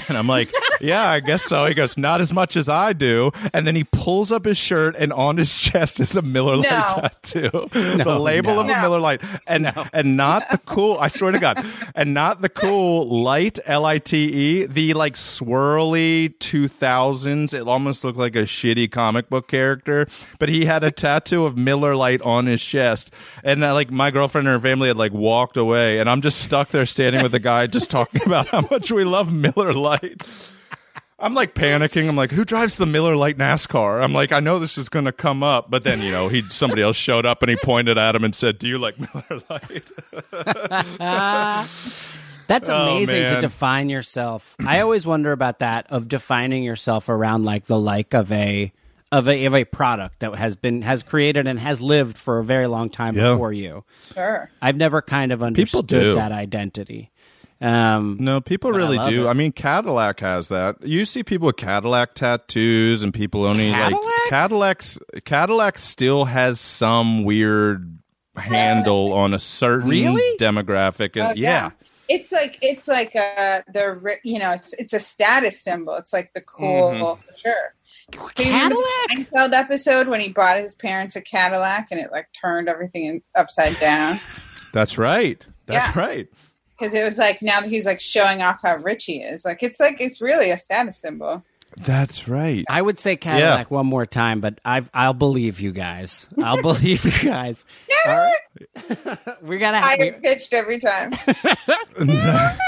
[0.08, 1.66] And I'm like, yeah, I guess so.
[1.66, 3.32] He goes, not as much as I do.
[3.52, 6.70] And then he pulls up his shirt, and on his chest is a Miller Lite
[6.70, 6.86] No.
[7.02, 8.80] tattoo, the label of a No.
[8.82, 10.96] Miller Lite, and and not the cool.
[11.00, 11.64] I swear to God,
[11.96, 17.52] and not the cool light L I T E, the like swirly two thousands.
[17.54, 20.06] It almost looked like a shitty comic book character,
[20.38, 23.10] but he had a tattoo of Miller Lite on his chest,
[23.42, 26.38] and uh, like my girlfriend and her family had like walked away, and I'm just
[26.40, 29.85] stuck there standing with the guy, just talking about how much we love Miller Lite.
[31.18, 32.08] I'm like panicking.
[32.08, 34.02] I'm like, who drives the Miller Lite NASCAR?
[34.04, 36.42] I'm like, I know this is going to come up, but then you know, he
[36.50, 39.40] somebody else showed up and he pointed at him and said, "Do you like Miller
[39.48, 39.90] Lite?"
[42.48, 44.54] That's Oh, amazing to define yourself.
[44.64, 48.72] I always wonder about that of defining yourself around like the like of a
[49.10, 52.44] of a of a product that has been has created and has lived for a
[52.44, 53.32] very long time Yeah.
[53.32, 53.84] before you.
[54.14, 54.48] Sure.
[54.62, 56.14] I've never kind of understood do.
[56.14, 57.10] that identity.
[57.60, 59.26] Um, No, people But I really do.
[59.26, 59.30] it.
[59.30, 60.76] I mean, Cadillac has that.
[60.82, 64.02] You see people with Cadillac tattoos, and people only Cadillac?
[64.04, 64.98] like Cadillacs.
[65.24, 67.98] Cadillac still has some weird
[68.36, 70.36] handle on a certain Really?
[70.38, 71.70] demographic, and Oh, yeah.
[72.08, 75.94] It's like it's like uh the ri- you know it's it's a status symbol.
[75.94, 77.20] It's like the cool Mm-hmm.
[77.22, 77.74] for sure.
[78.12, 78.84] You remember Cadillac?
[79.08, 83.22] the Seinfeld episode when he bought his parents a Cadillac and it like turned everything
[83.34, 84.20] upside down
[84.72, 85.44] that's right.
[85.66, 86.00] That's Yeah.
[86.00, 86.28] right.
[86.78, 89.44] Because it was like now that he's like showing off how rich he is.
[89.44, 91.44] Like it's like it's really a status symbol.
[91.76, 92.64] That's right.
[92.70, 96.26] I would say Cadillac one more time, but I've, I'll believe you guys.
[96.42, 97.66] I'll believe you guys.
[98.06, 98.38] All right.
[99.42, 101.12] we gotta have, Higher pitched every time.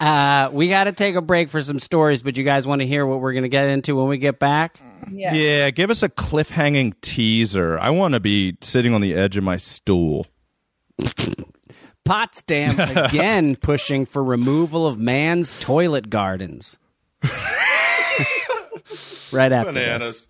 [0.00, 2.22] uh, we gotta take a break for some stories.
[2.22, 4.80] But you guys want to hear what we're gonna get into when we get back?
[5.10, 5.34] Yeah.
[5.34, 7.78] Yeah, give us a cliffhanging teaser.
[7.78, 10.26] I want to be sitting on the edge of my stool.
[12.08, 16.78] Potsdam again pushing for removal of man's toilet gardens.
[19.30, 20.26] right after this.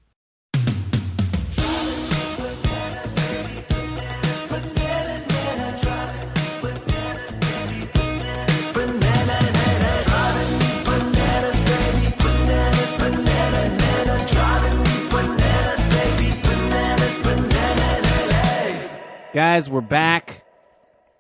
[19.32, 20.42] Guys, we're back.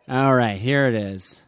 [0.08, 1.42] All right, here it is.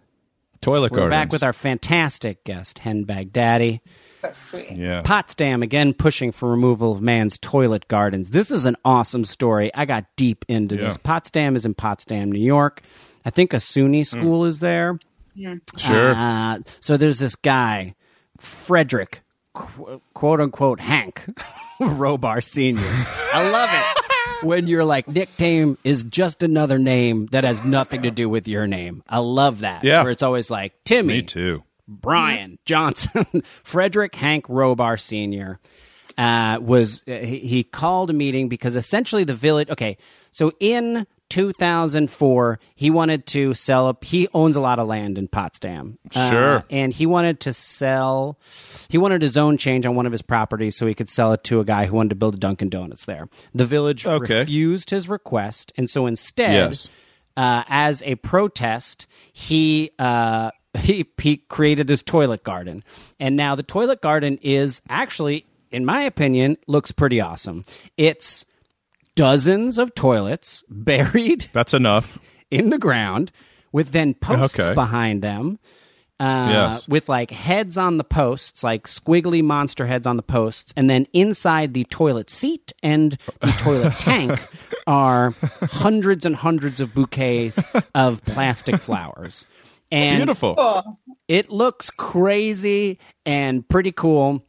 [0.61, 0.93] Toilet gardens.
[0.93, 1.11] We're gardens.
[1.29, 3.81] back with our fantastic guest, Hen Baghdady.
[4.07, 4.73] So sweet.
[4.73, 5.01] yeah.
[5.03, 8.31] Potsdam again pushing for removal of man's toilet gardens.
[8.31, 9.71] This is an awesome story.
[9.75, 10.85] I got deep into Yeah.
[10.85, 10.99] this.
[10.99, 12.83] Potsdam is in Potsdam, New York.
[13.25, 14.99] I think a SUNY school is there.
[15.35, 15.55] Yeah.
[15.79, 16.13] Sure.
[16.15, 17.95] Uh, so there's this guy,
[18.39, 19.23] Frederick,
[19.55, 21.25] qu- quote unquote Hank
[21.81, 22.79] Robar Sr.
[23.33, 24.00] I love it
[24.43, 28.49] when you're like, Nick Tame is just another name that has nothing to do with
[28.49, 29.03] your name.
[29.09, 29.85] I love that.
[29.85, 30.03] Yeah.
[30.03, 31.63] Where it's always like, Timmy, Me too.
[31.89, 35.59] Brian Johnson, Frederick Hank Robar Sr.
[36.17, 39.71] Uh, was uh, he, he called a meeting because essentially the village.
[39.71, 39.97] Okay,
[40.31, 44.05] so in 2004, he wanted to sell up.
[44.05, 45.99] He owns a lot of land in Potsdam.
[46.15, 46.65] Uh, Sure.
[46.71, 48.39] and he wanted to sell.
[48.89, 51.43] He wanted a zone change on one of his properties so he could sell it
[51.45, 53.29] to a guy who wanted to build a Dunkin' Donuts there.
[53.55, 54.41] The village Okay.
[54.41, 56.89] refused his request, and so instead Yes.
[57.37, 62.85] uh, as a protest, he uh, he he created this toilet garden,
[63.19, 67.65] and now the toilet garden is actually, in my opinion, looks pretty awesome.
[67.97, 68.45] It's
[69.17, 72.19] dozens of toilets buried That's enough.
[72.51, 73.31] in the ground
[73.73, 74.75] with then posts Okay.
[74.75, 75.59] behind them.
[76.19, 76.87] Uh, Yes.
[76.89, 81.07] With like heads on the posts, like squiggly monster heads on the posts, and then
[81.15, 84.39] inside the toilet seat and the toilet tank
[84.87, 85.31] are
[85.63, 87.59] hundreds and hundreds of bouquets
[87.95, 89.47] of plastic flowers.
[89.91, 90.99] And Beautiful.
[91.27, 94.45] It looks crazy and pretty cool.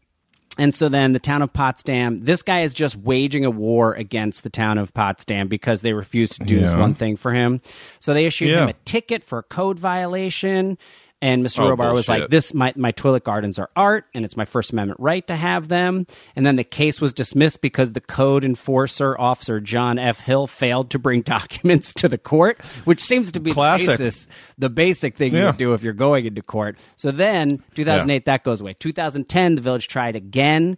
[0.62, 4.44] And so then the town of Potsdam, this guy is just waging a war against
[4.44, 7.62] the town of Potsdam because they refuse to do this one thing for him.
[8.00, 10.78] So they issued him a ticket for a code violation.
[11.24, 11.60] And Mr.
[11.60, 14.72] Oh, Robar was like, "This my my toilet gardens are art, and it's my First
[14.72, 19.16] Amendment right to have them." And then the case was dismissed because the code enforcer
[19.20, 20.20] officer John F.
[20.22, 23.86] Hill failed to bring documents to the court, which seems to be Classic.
[23.86, 25.46] the basis, the basic thing you Yeah.
[25.48, 26.78] would do if you're going into court.
[26.96, 28.74] So then, 2008, that goes away.
[28.74, 30.78] 2010, the village tried again,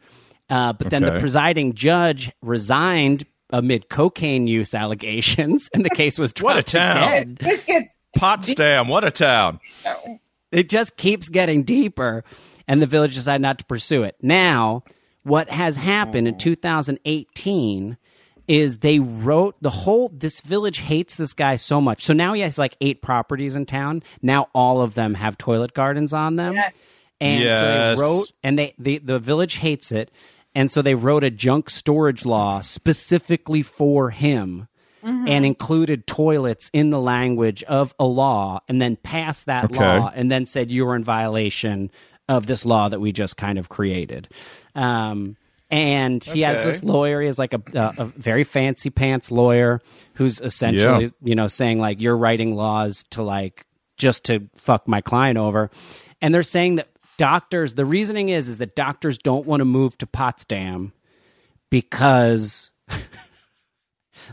[0.50, 6.34] uh, but then the presiding judge resigned amid cocaine use allegations, and the case was
[6.42, 6.98] What a town.
[7.14, 7.38] again.
[7.40, 7.84] This get
[8.18, 9.60] Potsdam, what a town.
[10.54, 12.24] It just keeps getting deeper
[12.68, 14.16] and the village decided not to pursue it.
[14.22, 14.84] Now
[15.24, 17.98] what has happened in 2018
[18.48, 22.04] is they wrote the whole this village hates this guy so much.
[22.04, 24.04] So now he has like eight properties in town.
[24.22, 26.54] Now all of them have toilet gardens on them.
[26.54, 26.74] Yes.
[27.22, 27.60] and Yes.
[27.60, 30.12] so they wrote and they the, the village hates it.
[30.56, 34.68] And so they wrote a junk storage law specifically for him
[35.04, 39.76] and included toilets in the language of a law and then passed that Okay.
[40.00, 41.92] law and then said you were in violation
[42.30, 44.30] of this law that we just kind of created.
[44.76, 45.36] Um,
[45.70, 47.20] and he has this lawyer.
[47.20, 49.82] He has like a, a, a very fancy pants lawyer
[50.14, 51.10] who's essentially, Yeah.
[51.22, 53.66] you know, saying like you're writing laws to like
[53.98, 55.70] just to fuck my client over.
[56.22, 56.88] And they're saying that
[57.18, 57.74] doctors.
[57.76, 60.94] The reasoning is is that doctors don't want to move to Potsdam
[61.70, 62.72] because,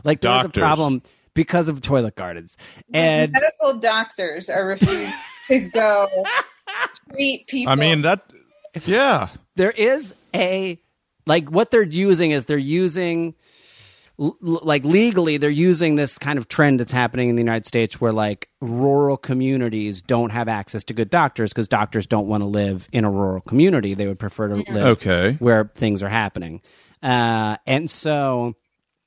[0.04, 1.02] like, there was a problem
[1.34, 2.56] because of toilet gardens.
[2.92, 5.12] And medical doctors are refusing
[5.48, 6.08] to go
[7.10, 7.72] treat people.
[7.72, 8.22] I mean, that,
[8.86, 9.28] yeah.
[9.56, 10.80] there is a
[11.26, 13.34] like what they're using is they're using
[14.18, 17.66] l- l- like legally they're using this kind of trend that's happening in the United
[17.66, 22.42] States where like rural communities don't have access to good doctors because doctors don't want
[22.42, 25.36] to live in a rural community they would prefer to live Okay.
[25.40, 26.62] where things are happening
[27.02, 28.54] uh, and so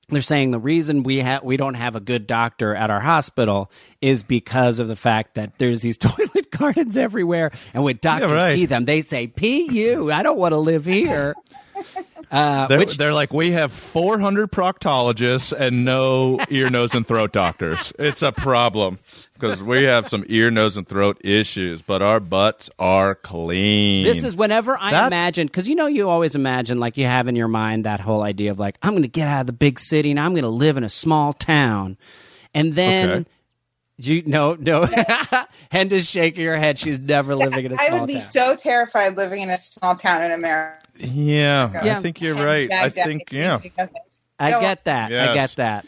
[0.09, 3.71] they're saying the reason we have we don't have a good doctor at our hospital
[4.01, 8.55] is because of the fact that there's these toilet gardens everywhere, and when doctors right.
[8.55, 11.33] see them, they say, "Pu, I don't want to live here."
[12.33, 17.31] Uh, They're, which they're like, we have 400 proctologists and no ear, nose, and throat
[17.31, 17.93] doctors.
[17.99, 18.97] It's a problem
[19.35, 24.03] because we have some ear, nose, and throat issues, but our butts are clean.
[24.03, 27.27] this is whenever I That's- imagine, because you know, you always imagine, like you have
[27.27, 29.53] in your mind that whole idea of like, I'm going to get out of the
[29.53, 31.97] big city and I'm going to live in a small town,
[32.53, 33.09] and then.
[33.09, 33.29] Okay.
[33.97, 34.85] You no no,
[35.71, 36.79] Henda's shaking her head.
[36.79, 38.21] She's never living in a I small would be town.
[38.23, 40.79] so terrified living in a small town in America.
[40.97, 41.97] yeah, Yeah.
[41.99, 42.71] I think you're right.
[42.71, 43.59] I Baghdad think, yeah.
[43.59, 44.19] thinking of this.
[44.39, 45.11] I get that.
[45.13, 45.85] I get that.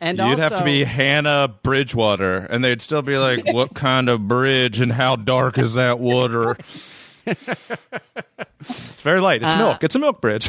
[0.00, 4.26] And You'd have to be Hannah Bridgewater, and they'd still be like, "What kind of
[4.28, 6.56] bridge and how dark is that water?"
[7.26, 9.42] it's very light.
[9.42, 9.84] Uh, It's milk.
[9.84, 10.48] It's a milk bridge.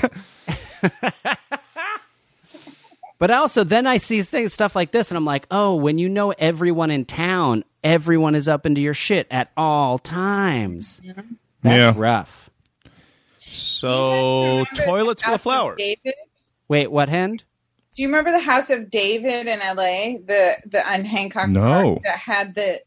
[3.22, 6.10] But also, then I see things, stuff like this, and I'm like, oh, when you
[6.10, 11.00] know everyone in town, everyone is up into your shit at all times.
[11.06, 11.28] That's
[11.64, 11.94] Yeah.
[11.96, 12.50] rough.
[13.38, 15.76] so toilets full House of flowers.
[15.78, 16.16] David?
[16.68, 17.44] Wait, what, Hend?
[17.96, 20.18] Do you remember the House of David in LA?
[20.26, 21.62] The the on Hancock No.
[21.62, 22.80] Park that had the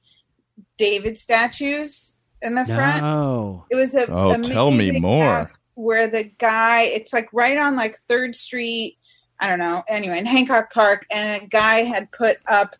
[0.78, 3.02] David statues in the front.
[3.02, 3.66] No.
[3.70, 5.48] It was a Oh, tell me more.
[5.74, 8.98] Where the guy, it's like right on like Third Street.
[9.44, 9.83] I don't know.
[9.88, 12.76] Anyway, in Hancock Park, and a guy had put up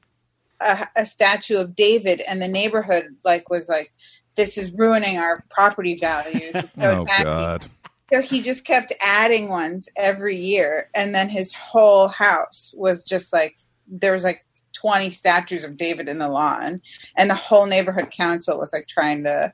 [0.63, 3.93] a, a statue of David, and the neighborhood like was like,
[4.35, 7.25] "This is ruining our property value." So Oh tacky.
[7.25, 7.71] God.
[8.11, 13.31] So he just kept adding ones every year, and then his whole house was just
[13.31, 16.81] like there was like twenty statues of David in the lawn,
[17.15, 19.53] and the whole neighborhood council was like trying to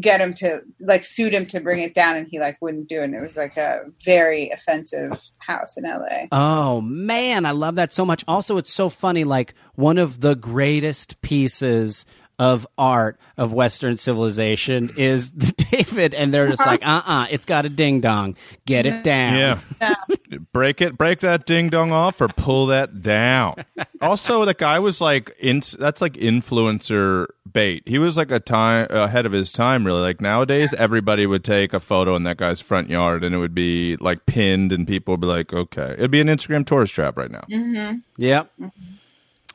[0.00, 3.00] get him to like suit him to bring it down, and he like wouldn't do
[3.00, 3.04] it.
[3.04, 6.26] And it was like a very offensive house in LA.
[6.30, 7.46] Oh, man.
[7.46, 8.24] I love that so much.
[8.28, 9.24] Also, it's so funny.
[9.24, 12.04] Like, one of the greatest pieces
[12.38, 17.46] of art of Western civilization is the David, and they're just like, uh uh, it's
[17.46, 18.36] got a ding dong.
[18.66, 19.60] Get it down.
[19.80, 19.94] Yeah.
[20.52, 23.64] break it, break that ding dong off, or pull that down.
[24.00, 27.82] also, the guy was like, in, that's like influencer bait.
[27.86, 30.00] He was like a time ahead of his time, really.
[30.00, 33.54] Like nowadays, everybody would take a photo in that guy's front yard, and it would
[33.54, 37.16] be like pinned, and people would be like, okay, it'd be an Instagram tourist trap
[37.16, 37.44] right now.
[37.50, 37.98] Mm-hmm.
[38.16, 38.50] Yep.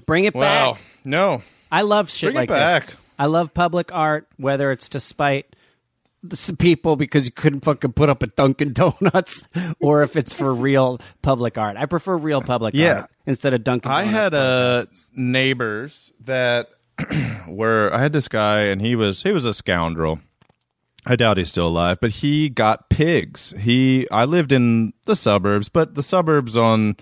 [0.06, 0.82] Bring it Wow, back.
[1.06, 1.44] no,
[1.74, 2.86] I love shit Bring it like back.
[2.88, 2.96] this.
[3.20, 5.56] I love public art, whether it's to spite
[6.24, 9.48] the people because you couldn't fucking put up a Dunkin' Donuts,
[9.82, 11.76] or if it's for real public art.
[11.78, 12.94] I prefer real public Yeah.
[13.02, 16.70] art instead of Dunkin' I had uh, neighbors that
[17.48, 17.90] were.
[17.94, 20.20] I had this guy, and he was he was a scoundrel.
[21.06, 23.54] I doubt he's still alive, but he got pigs.
[23.60, 26.96] He I lived in the suburbs, but the suburbs on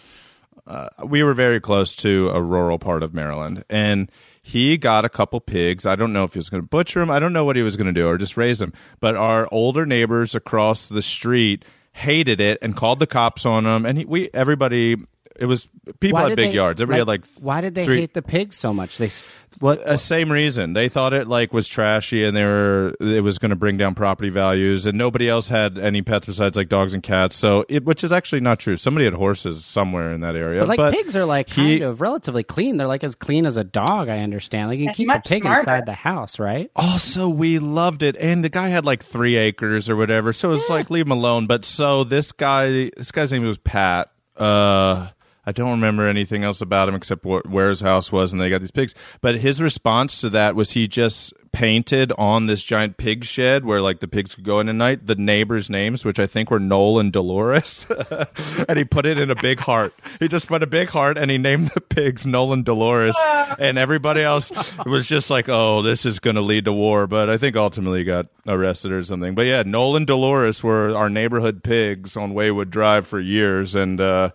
[0.65, 4.09] uh, we were very close to a rural part of Maryland, and
[4.41, 5.85] he got a couple pigs.
[5.85, 7.11] I don't know if he was going to butcher them.
[7.11, 8.73] I don't know what he was going to do, or just raise them.
[8.99, 11.63] But our older neighbors across the street
[11.93, 13.85] hated it and called the cops on him.
[13.85, 14.95] And he, we everybody
[15.41, 15.67] It was
[15.99, 16.81] people Why had big they- yards.
[16.81, 18.97] Everybody had like why did they three- hate the pigs so much?
[18.99, 19.79] They s- what?
[19.79, 20.73] uh, same reason.
[20.73, 23.95] They thought it like was trashy and they were it was going to bring down
[23.95, 27.35] property values and nobody else had any pets besides like dogs and cats.
[27.35, 28.77] So it which is actually not true.
[28.77, 30.63] Somebody had horses somewhere in that area.
[30.65, 32.77] but like pigs are like he- kind of relatively clean.
[32.77, 34.09] They're like as clean as a dog.
[34.09, 34.69] I understand.
[34.69, 35.59] Like you can keep a pig smarter.
[35.59, 36.69] inside the house, right?
[36.75, 40.69] Also, we loved it, and the guy had like three acres or whatever, so it's
[40.69, 41.47] like leave him alone.
[41.47, 44.11] But so this guy, this guy's name was Pat.
[44.37, 45.07] Uh,
[45.51, 48.49] I don't remember anything else about him except what, where his house was, and they
[48.49, 48.95] got these pigs.
[49.19, 53.81] But his response to that was he just painted on this giant pig shed where
[53.81, 56.57] like the pigs could go in at night the neighbors' names, which I think were
[56.57, 57.85] Noel and Dolores,
[58.69, 59.93] and he put it in a big heart.
[60.21, 63.17] He just put a big heart and he named the pigs Noel and Dolores,
[63.59, 64.53] and everybody else
[64.85, 67.99] was just like, "Oh, this is going to lead to war." But I think ultimately
[67.99, 69.35] he got arrested or something.
[69.35, 73.99] But yeah, Noel and Dolores were our neighborhood pigs on Waywood Drive for years, and
[73.99, 74.29] uh,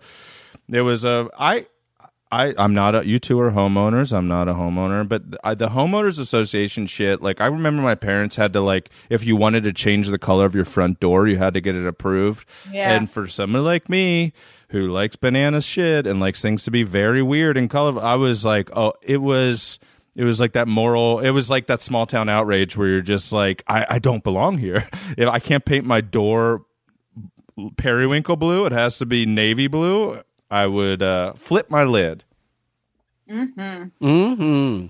[0.69, 1.67] there was a I.
[2.29, 3.07] I, I'm not a.
[3.07, 4.11] You two are homeowners.
[4.11, 7.21] I'm not a homeowner, but I, the homeowners association shit.
[7.21, 10.43] Like I remember, my parents had to like, if you wanted to change the color
[10.43, 12.45] of your front door, you had to get it approved.
[12.69, 12.97] Yeah.
[12.97, 14.33] And for someone like me,
[14.69, 18.43] who likes banana shit and likes things to be very weird and colorful, I was
[18.45, 19.79] like, oh, it was.
[20.15, 21.19] It was like that moral.
[21.19, 24.57] It was like that small town outrage where you're just like, I, I don't belong
[24.57, 24.89] here.
[25.17, 26.65] If I can't paint my door
[27.77, 30.21] periwinkle blue, it has to be navy blue.
[30.49, 32.23] I would uh, flip my lid.
[33.29, 34.87] Mm-hmm.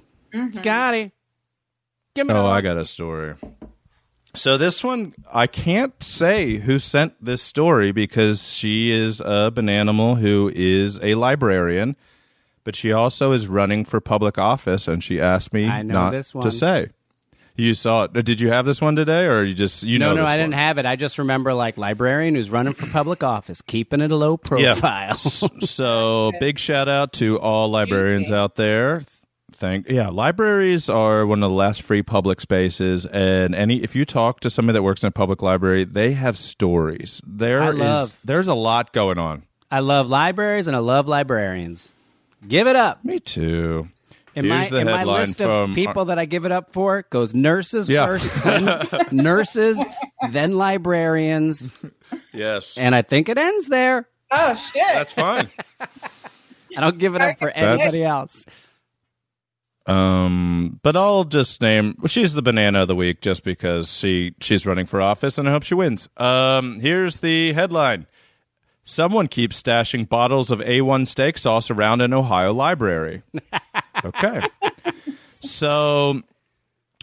[0.53, 1.11] Scotty,
[2.13, 2.33] give me.
[2.33, 3.35] Oh, I got a story.
[4.35, 10.19] So this one, I can't say who sent this story because she is a bananimal
[10.19, 11.95] who is a librarian,
[12.63, 16.11] but she also is running for public office, and she asked me I know not
[16.11, 16.89] this to say.
[17.57, 18.13] You saw it?
[18.13, 20.21] Did you have this one today, or you just you no, know?
[20.21, 20.85] no, I didn't have it.
[20.85, 24.69] I just remember like librarian who's running for public office, keeping it a low profile.
[24.73, 25.13] Yeah.
[25.17, 29.03] so big shout out to all librarians out there.
[29.53, 34.05] Thank yeah, libraries are one of the last free public spaces, and any if you
[34.05, 37.23] talk to somebody that works in a public library, they have stories.
[37.25, 39.43] There I is- there's a lot going on.
[39.71, 41.91] I love libraries and I love librarians.
[42.47, 43.03] Give it up.
[43.03, 43.89] Me too.
[44.37, 47.03] In Here's my the in my list of people that I give it up for
[47.09, 48.05] goes nurses Yeah.
[48.05, 49.83] first, then nurses,
[50.29, 51.71] then librarians,
[52.31, 54.07] yes, and I think it ends there.
[54.29, 54.83] Oh shit!
[54.93, 55.49] that's fine.
[55.79, 58.45] I don't give it up for anybody else.
[59.87, 64.35] Um, but I'll just name well, she's the banana of the week just because she
[64.39, 66.09] she's running for office and I hope she wins.
[66.17, 68.05] Um, here's the headline:
[68.83, 73.23] Someone keeps stashing bottles of A1 steak sauce around an Ohio library.
[74.05, 74.41] okay,
[75.39, 76.21] so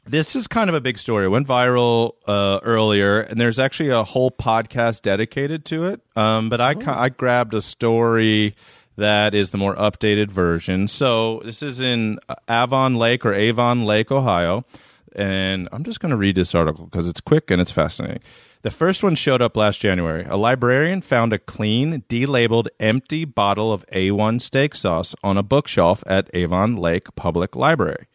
[0.07, 1.27] this is kind of a big story.
[1.27, 6.01] It went viral uh, earlier, and there's actually a whole podcast dedicated to it.
[6.17, 8.55] Um, but I, ca- I grabbed a story
[8.97, 10.89] that is the more updated version.
[10.89, 12.19] So this is in
[12.49, 14.65] Avon Lake or Avon Lake, Ohio.
[15.17, 18.23] And I'm just going to read this article because it's quick and it's fascinating.
[18.65, 20.25] The first one showed up last January.
[20.27, 26.03] A librarian found a clean, delabeled, empty bottle of A1 steak sauce on a bookshelf
[26.07, 28.07] at Avon Lake Public Library.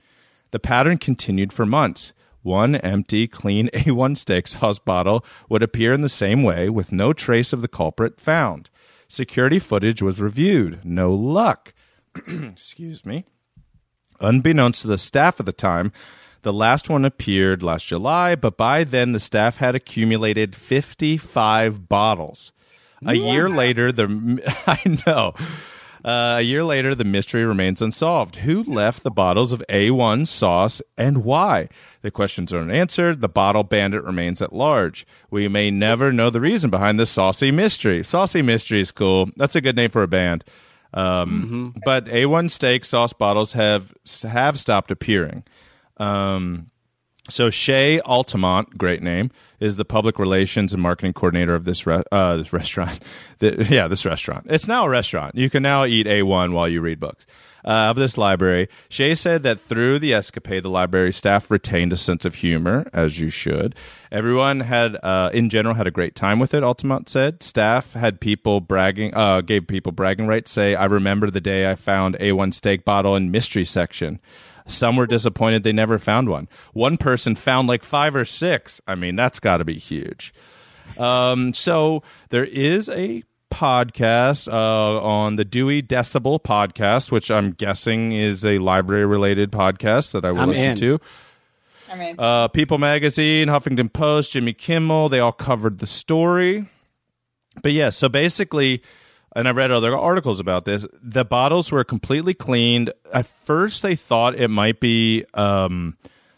[0.50, 2.14] The pattern continued for months.
[2.42, 7.14] One empty, clean A1 steak sauce bottle would appear in the same way with no
[7.14, 8.72] trace of the culprit found.
[9.08, 10.84] Security footage was reviewed.
[10.84, 11.76] No luck.
[12.28, 13.24] Excuse me.
[14.20, 15.92] Unbeknownst to the staff at the time,
[16.44, 22.52] the last one appeared last July, but by then the staff had accumulated 55 bottles.
[23.06, 24.08] A year later, the
[24.68, 25.34] I know.
[26.04, 28.38] Uh, a year later, the mystery remains unsolved.
[28.38, 31.68] Who left the bottles of A1 sauce and why?
[32.04, 33.20] The questions are unanswered.
[33.20, 35.06] The bottle bandit remains at large.
[35.30, 38.02] We may never know the reason behind this saucy mystery.
[38.06, 39.30] Saucy mystery is cool.
[39.36, 40.46] That's a good name for a band.
[40.94, 45.44] Um, But A1 steak sauce bottles have have stopped appearing.
[46.00, 46.72] Um,
[47.30, 49.30] so Shay Altamont, great name,
[49.60, 53.00] is the public relations and marketing coordinator of this re- uh, this restaurant.
[53.40, 54.48] The- yeah, this restaurant.
[54.50, 55.36] It's now a restaurant.
[55.36, 57.26] You can now eat A1 while you read books.
[57.64, 61.98] Uh, of this library, Shay said that through the escapade, the library staff retained a
[61.98, 63.76] sense of humor, as you should.
[64.12, 66.64] Everyone had, uh, in general, had a great time with it.
[66.64, 70.52] Altamont said staff had people bragging, uh, gave people bragging rights.
[70.52, 74.20] Say, I remember the day I found A1 steak bottle in mystery section.
[74.70, 76.48] Some were disappointed they never found one.
[76.74, 78.82] One person found like five or six.
[78.88, 80.34] I mean, that's got to be huge.
[80.98, 88.12] Um, so there is a podcast uh, on the Dewey Decibel podcast, which I'm guessing
[88.12, 90.76] is a library related podcast that I will I'm listen in.
[90.78, 91.00] to.
[91.92, 92.20] Amazing.
[92.20, 96.68] Uh, People Magazine, Huffington Post, Jimmy Kimmel, they all covered the story.
[97.64, 98.84] But yeah, so basically,
[99.36, 100.86] and I read other articles about this.
[101.02, 102.92] The bottles were completely cleaned.
[103.14, 105.98] At first, they thought it might be um,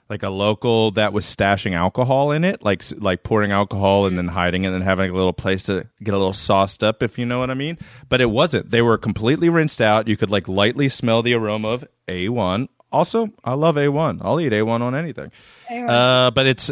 [0.09, 4.27] like a local that was stashing alcohol in it, like like pouring alcohol and then
[4.27, 7.17] hiding it and then having a little place to get a little sauced up, if
[7.17, 7.77] you know what I mean.
[8.09, 8.71] But it wasn't.
[8.71, 10.09] They were completely rinsed out.
[10.09, 12.67] You could like lightly smell the aroma of A1.
[12.91, 14.19] Also, I love A1.
[14.21, 15.31] I'll eat A1 on anything.
[15.71, 16.69] Uh, but it's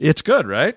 [0.00, 0.76] it's good, right?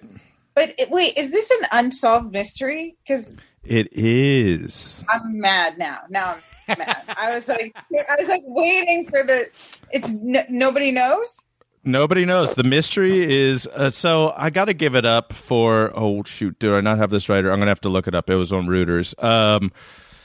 [0.54, 2.96] But it, wait, is this an unsolved mystery?
[3.04, 5.04] Because It is.
[5.10, 6.00] I'm mad now.
[6.10, 6.36] Now
[6.68, 7.04] I'm mad.
[7.08, 9.46] I was like, I was like waiting for the.
[9.92, 11.46] It's n- nobody knows.
[11.84, 12.54] Nobody knows.
[12.56, 14.34] The mystery is uh, so.
[14.36, 15.92] I got to give it up for.
[15.96, 16.58] Oh shoot!
[16.60, 17.44] Do I not have this right?
[17.44, 18.30] Or I'm gonna have to look it up.
[18.30, 19.22] It was on Reuters.
[19.24, 19.72] Um,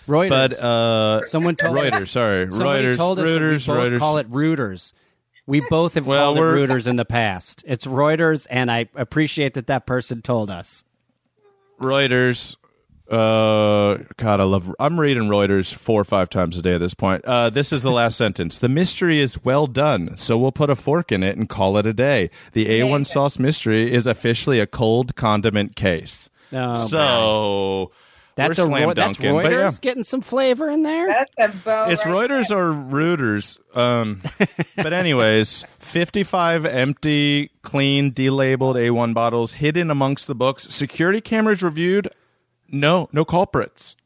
[0.08, 0.28] Reuters.
[0.30, 2.08] but uh, Someone told Reuters.
[2.08, 2.96] Sorry, Somebody Reuters.
[2.96, 3.68] told us Reuters.
[3.68, 3.98] we both Reuters.
[3.98, 4.92] call it Reuters.
[5.46, 7.62] We both have Well, called it we're- Reuters in the past.
[7.66, 10.84] It's Reuters, and I appreciate that that person told us.
[11.80, 12.56] Reuters.
[13.08, 14.74] Uh, God, I love.
[14.80, 17.24] I'm reading Reuters four or five times a day at this point.
[17.24, 18.58] Uh, this is the last sentence.
[18.58, 21.86] The mystery is well done, so we'll put a fork in it and call it
[21.86, 22.30] a day.
[22.52, 23.04] The A1 Amazing.
[23.04, 26.30] sauce mystery is officially a cold condiment case.
[26.52, 27.90] Oh, so
[28.36, 29.78] That's we're a slam Reu- that's dunking, but Reuters yeah.
[29.80, 31.06] getting some flavor in there.
[31.08, 31.86] That's a bow.
[31.90, 32.58] It's right Reuters there.
[32.58, 33.58] or Reuters.
[33.76, 34.22] Um,
[34.76, 40.64] but anyways, 55 empty, clean, delabeled A1 bottles hidden amongst the books.
[40.74, 42.08] Security cameras reviewed.
[42.70, 43.96] No, no culprits.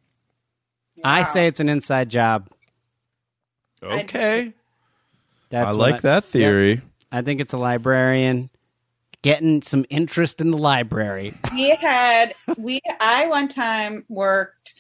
[1.03, 2.49] I say it's an inside job.
[3.83, 4.53] Okay.
[5.49, 6.75] That's I what like that theory.
[6.75, 6.83] Yep.
[7.13, 8.51] I think it's a librarian
[9.23, 11.35] getting some interest in the library.
[11.53, 14.75] we had we i one time worked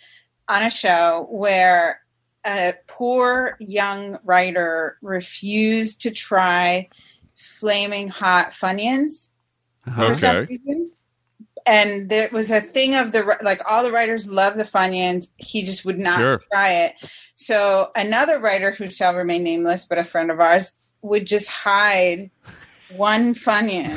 [0.49, 2.01] on a show where
[2.47, 6.89] a poor young writer refused to try
[7.37, 9.31] flaming hot funyuns
[9.95, 10.59] for some Okay.
[10.64, 10.91] reason
[11.66, 15.62] and there was a thing of the like all the writers love the funyuns he
[15.62, 16.40] just would not Sure.
[16.52, 16.94] try it
[17.34, 22.30] so another writer who shall remain nameless but a friend of ours would just hide
[22.96, 23.96] one funyun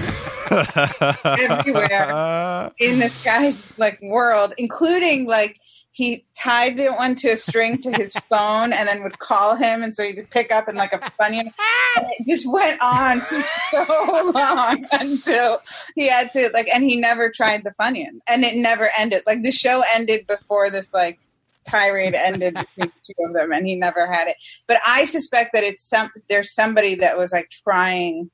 [1.50, 5.60] everywhere in this guy's like world, including like
[5.94, 9.84] he tied it one to a string to his phone and then would call him
[9.84, 11.52] and so he'd pick up and like a funny and
[11.98, 15.60] it just went on for so long until
[15.96, 19.22] he had to like and he never tried the funyun and it never ended.
[19.28, 21.20] Like the show ended before this like
[21.64, 24.36] tirade ended between the two of them and he never had it.
[24.68, 28.32] But i suspect that it's some there's somebody that was like trying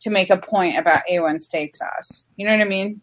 [0.00, 2.26] to make a point about a1 steak sauce.
[2.36, 3.00] You know what i mean?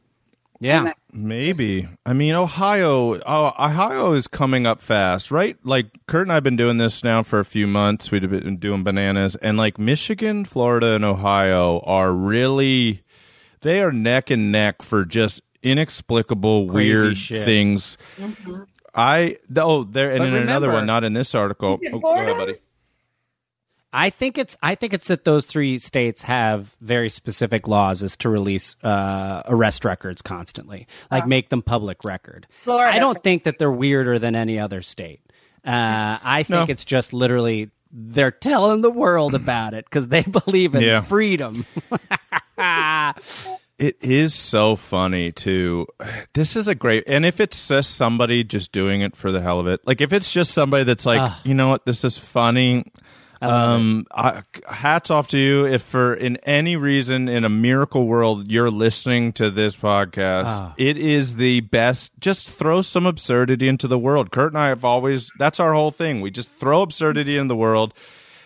[0.60, 0.91] Yeah.
[1.16, 1.88] Maybe.
[2.05, 3.20] I mean, Ohio.
[3.26, 5.57] Oh, Ohio is coming up fast, right?
[5.63, 8.11] Like Kurt and I've been doing this now for a few months.
[8.11, 13.01] We've been doing bananas, and like Michigan, Florida, and Ohio are really
[13.61, 17.45] they are neck and neck for just inexplicable, Crazy weird shit.
[17.45, 17.97] things.
[18.93, 21.80] I oh there and But in another one, not in this article.
[21.93, 22.55] Oh, go ahead, buddy.
[23.98, 28.18] I think it's I think it's that those three states have very specific laws as
[28.18, 32.46] to release uh, arrest records constantly, like make them public record.
[32.64, 32.93] Florida.
[32.96, 35.22] I don't think that they're weirder than any other state.
[35.66, 36.72] Uh, I think No.
[36.72, 41.02] it's just literally they're telling the world about it because they believe in Yeah.
[41.02, 41.66] freedom.
[43.78, 45.86] It is so funny too.
[46.34, 49.60] This is a great, and if it's just somebody just doing it for the hell
[49.60, 52.86] of it, like if it's just somebody that's like, you know what, this is funny.
[53.42, 55.66] Um, I, hats off to you.
[55.66, 60.98] If for in any reason in a miracle world you're listening to this podcast, it
[60.98, 62.12] is the best.
[62.20, 64.32] Just throw some absurdity into the world.
[64.32, 66.22] Kurt and I have always that's our whole thing.
[66.22, 67.94] We just throw absurdity in the world.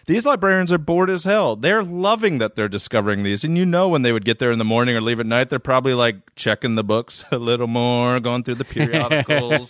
[0.05, 1.55] These librarians are bored as hell.
[1.55, 3.43] They're loving that they're discovering these.
[3.43, 5.49] And you know, when they would get there in the morning or leave at night,
[5.49, 9.69] they're probably like checking the books a little more, going through the periodicals,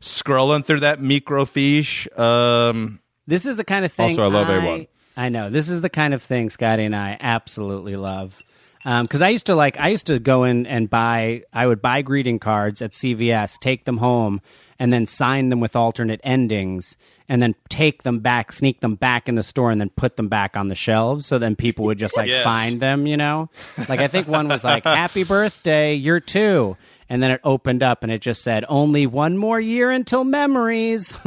[0.00, 2.16] scrolling through that microfiche.
[2.16, 4.10] Um, This is the kind of thing.
[4.10, 4.88] Also, I love I, A1.
[5.16, 8.42] I know this is the kind of thing Scotty and I absolutely love.
[8.84, 11.42] Um, because I used to like, I used to go in and buy.
[11.52, 14.40] I would buy greeting cards at CVS, take them home,
[14.78, 16.96] and then sign them with alternate endings,
[17.28, 20.28] and then take them back, sneak them back in the store, and then put them
[20.28, 21.26] back on the shelves.
[21.26, 22.44] So then people would just like Yes.
[22.44, 23.08] find them.
[23.08, 23.50] You know,
[23.88, 26.76] like I think one was like "Happy Birthday, you're two.
[27.08, 31.16] And then it opened up and it just said, only one more year until memories.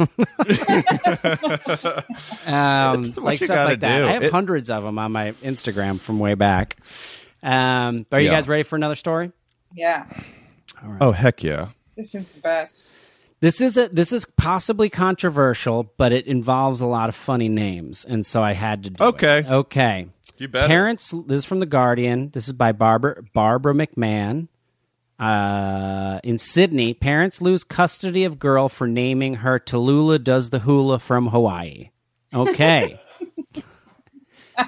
[2.46, 3.98] Um, like stuff like that.
[3.98, 4.06] do.
[4.06, 6.76] I have It- hundreds of them on my Instagram from way back.
[7.42, 8.36] Um, but are you Yeah.
[8.36, 9.32] guys ready for another story?
[9.74, 10.04] Yeah,
[11.00, 11.68] oh, heck yeah.
[11.96, 12.82] this is the best.
[13.40, 18.04] This is a this is possibly controversial, but it involves a lot of funny names,
[18.04, 19.38] and so I had to do Okay.
[19.38, 19.46] it.
[19.46, 20.08] Okay.
[20.36, 20.66] You better.
[20.68, 21.14] Parents.
[21.26, 22.30] This is from the Guardian.
[22.34, 24.48] This is by Barbara Barbara McMahon.
[25.20, 30.98] Uh, in Sydney, parents lose custody of girl for naming her Tallulah does the hula
[30.98, 31.90] from Hawaii.
[32.32, 32.98] Okay.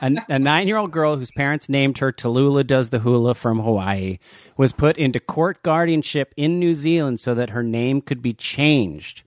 [0.03, 3.61] a, a nine year old girl whose parents named her Tallulah Does the Hula from
[3.61, 4.19] Hawaii
[4.57, 9.23] was put into court guardianship in New Zealand so that her name could be changed.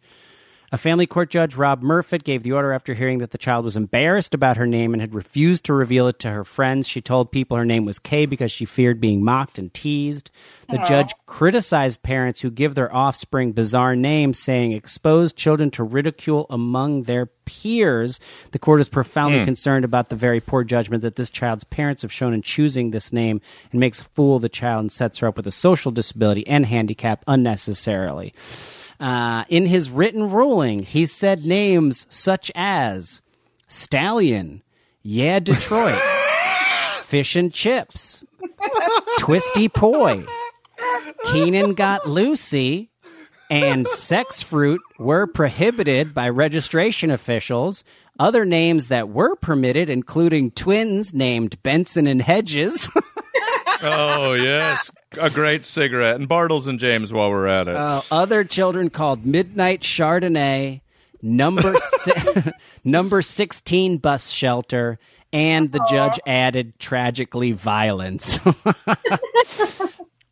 [0.71, 3.77] A family court judge, Rob Murfitt, gave the order after hearing that the child was
[3.77, 6.87] embarrassed about her name and had refused to reveal it to her friends.
[6.87, 10.31] She told people her name was Kay because she feared being mocked and teased.
[10.67, 16.47] The judge criticized parents who give their offspring bizarre names, saying expose children to ridicule
[16.49, 18.19] among their peers.
[18.51, 19.45] The court is profoundly hmm.
[19.45, 23.13] concerned about the very poor judgment that this child's parents have shown in choosing this
[23.13, 23.41] name
[23.71, 26.45] and makes a fool of the child and sets her up with a social disability
[26.47, 28.33] and handicap unnecessarily.
[28.99, 33.21] Uh, in his written ruling, he said names such as
[33.67, 34.63] Stallion,
[35.03, 36.01] Yeah Detroit,
[37.01, 38.23] Fish and Chips,
[39.19, 40.25] Twisty Poi,
[41.25, 42.89] Keenan Got Lucy,
[43.49, 47.83] and Sex Fruit were prohibited by registration officials.
[48.17, 52.89] Other names that were permitted, including twins named Benson and Hedges.
[53.81, 54.89] Oh yes,
[55.19, 57.75] a great cigarette and Bartles and James while we're at it.
[57.75, 60.81] Uh, other children called Midnight Chardonnay,
[61.21, 62.11] number si-
[62.83, 64.99] number sixteen bus shelter,
[65.33, 68.39] and the judge added tragically violence.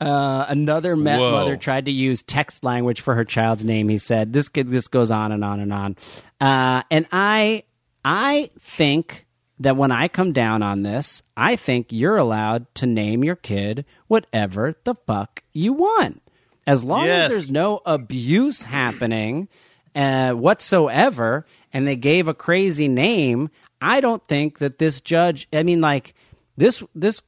[0.01, 1.31] uh, another Met Whoa.
[1.31, 3.89] mother tried to use text language for her child's name.
[3.89, 5.95] He said, "This kid, this goes on and on and on,"
[6.41, 7.63] uh, and I,
[8.05, 9.25] I think
[9.59, 13.85] that when I come down on this, I think you're allowed to name your kid
[14.07, 16.21] whatever the fuck you want.
[16.65, 17.25] As long Yes.
[17.25, 19.47] as there's no abuse happening
[19.95, 23.49] uh, whatsoever, and they gave a crazy name,
[23.81, 25.47] I don't think that this judge.
[25.51, 26.13] I mean, like
[26.57, 27.21] this this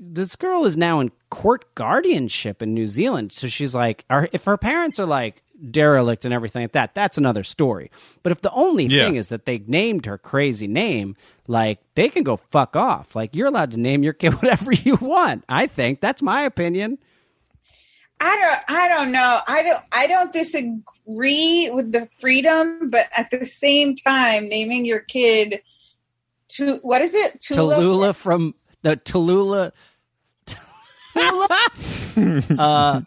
[0.00, 3.32] this girl is now in court guardianship in New Zealand.
[3.32, 7.44] So she's like, if her parents are like derelict and everything like that, that's another
[7.44, 7.90] story.
[8.22, 9.04] But if the only Yeah.
[9.04, 13.14] thing is that they named her crazy name, like they can go fuck off.
[13.16, 15.44] Like you're allowed to name your kid whatever you want.
[15.48, 16.98] I think that's my opinion.
[18.20, 19.40] I don't I don't know.
[19.46, 25.00] I don't I don't disagree with the freedom, but at the same time, naming your
[25.00, 25.60] kid
[26.48, 27.40] to what is it?
[27.40, 27.76] Tula?
[27.76, 29.72] Tallulah from the Tallulah.
[32.58, 33.00] uh,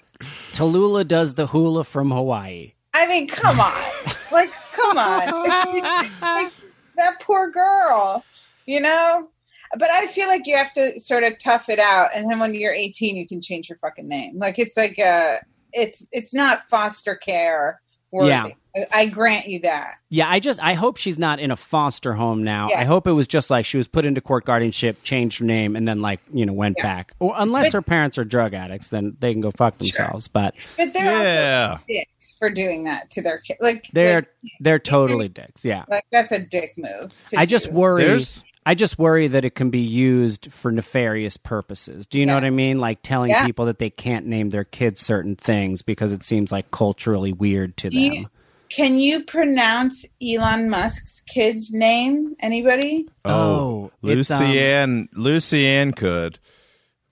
[0.51, 2.73] Tallulah does the hula from Hawaii.
[2.93, 3.73] I mean, come on.
[4.29, 5.45] Like, come on.
[6.21, 6.51] Like,
[6.97, 8.25] that poor girl,
[8.65, 9.29] you know?
[9.77, 12.53] But I feel like you have to sort of tough it out and then when
[12.53, 14.37] you're 18 you can change your fucking name.
[14.37, 15.37] Like it's like uh
[15.73, 18.29] it's it's not foster care worthy.
[18.29, 18.47] Yeah.
[18.93, 19.95] I, I grant you that.
[20.09, 22.67] Yeah, I just I hope she's not in a foster home now.
[22.69, 22.79] Yeah.
[22.79, 25.75] I hope it was just like she was put into court guardianship, changed her name,
[25.75, 26.83] and then like you know went Yeah.
[26.83, 27.13] back.
[27.19, 30.27] Or unless But- her parents are drug addicts, then they can go fuck themselves.
[30.27, 31.69] But But they're Yeah.
[31.71, 33.57] also dicks for doing that to their kid.
[33.59, 34.27] Like they're like,
[34.59, 35.65] they're totally dicks.
[35.65, 37.13] Yeah, like that's a dick move.
[37.29, 38.03] to I just worry.
[38.05, 42.05] There's- I just worry that it can be used for nefarious purposes.
[42.05, 42.79] Do you know what I mean?
[42.79, 43.45] Like telling Yeah.
[43.45, 47.77] people that they can't name their kids certain things because it seems like culturally weird
[47.77, 48.29] to Do you- them.
[48.69, 52.35] Can you pronounce Elon Musk's kid's name?
[52.39, 53.07] Anybody?
[53.25, 56.39] Oh, it's, um, Lucianne, Lucianne could.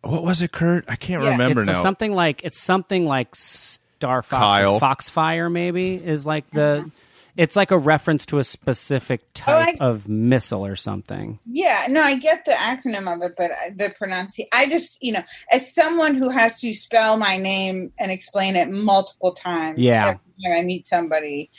[0.01, 0.85] What was it, Kurt?
[0.87, 1.31] I can't Yeah.
[1.31, 1.81] remember it's now.
[1.81, 4.79] something like it's something like Star Fox Kyle.
[4.79, 6.89] Foxfire maybe is like the
[7.37, 9.75] it's like a reference to a specific type Uh-huh.
[9.79, 11.39] Oh, I- of missile or something.
[11.45, 15.23] Yeah, no, I get the acronym of it, but the pronunciation, I just, you know,
[15.51, 20.03] as someone who has to spell my name and explain it multiple times Yeah.
[20.03, 21.51] every time I meet somebody,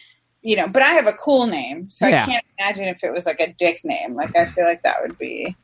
[0.42, 2.22] you know, but I have a cool name, so Yeah.
[2.22, 4.14] I can't imagine if it was like a dick name.
[4.14, 5.56] Like, I feel like that would be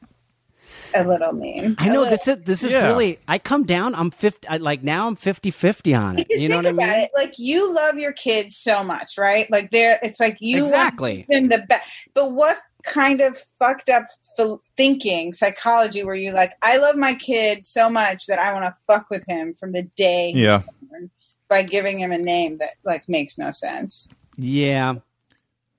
[0.95, 1.75] a little mean.
[1.79, 2.87] I A know little- this is this is Yeah.
[2.89, 6.29] really I come down I'm 50 I, like now I'm 50-50 on it.
[6.29, 7.05] Because You know think what I about mean?
[7.05, 9.51] it, like you love your kids so much, right?
[9.51, 11.27] Like they're, it's like you Exactly.
[11.29, 12.09] want them the best.
[12.15, 17.15] But what kind of fucked up th- thinking, psychology, where you like, I love my
[17.15, 20.63] kid so much that I want to fuck with him from the day yeah.
[21.49, 24.09] by giving him a name that like makes no sense.
[24.37, 24.95] Yeah.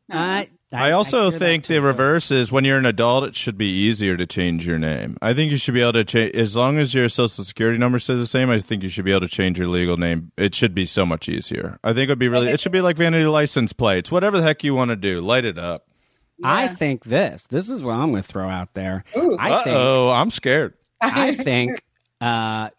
[0.10, 3.58] I I also hear that think the reverse is when you're an adult, it should
[3.58, 5.18] be easier to change your name.
[5.22, 8.00] I think you should be able to change as long as your social security number
[8.00, 8.50] says the same.
[8.50, 10.32] I think you should be able to change your legal name.
[10.38, 11.80] It should be so much easier.
[11.84, 12.50] I think it would be really.
[12.50, 14.12] It should be like vanity license plates.
[14.12, 15.88] Whatever the heck you want to do, light it up.
[16.44, 17.46] I think this.
[17.50, 19.04] This is what I'm going to throw out there.
[19.16, 19.38] Ooh.
[19.40, 20.74] I think oh, I'm scared.
[21.02, 21.84] I think
[22.22, 22.70] uh,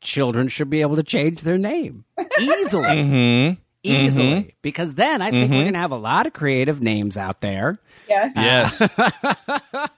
[0.00, 2.04] children should be able to change their name
[2.40, 3.60] easily, Mm-hmm.
[3.82, 5.62] Easily, because then I think we're Mhm.
[5.64, 7.78] going to have a lot of creative names out there.
[8.08, 8.32] Yes.
[8.36, 8.78] Yes.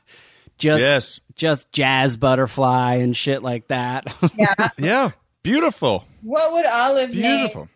[0.59, 1.20] Just, yes.
[1.37, 4.12] just jazz butterfly and shit like that.
[4.37, 4.68] Yeah.
[4.78, 5.11] Yeah.
[5.43, 6.05] Beautiful.
[6.22, 7.62] What would Olive Beautiful.
[7.62, 7.70] name?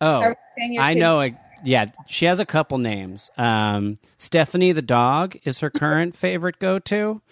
[0.00, 1.20] Oh, Are we saying your I know.
[1.22, 3.30] A, yeah, she has a couple names.
[3.38, 7.22] Um, Stephanie the dog is her current favorite go-to.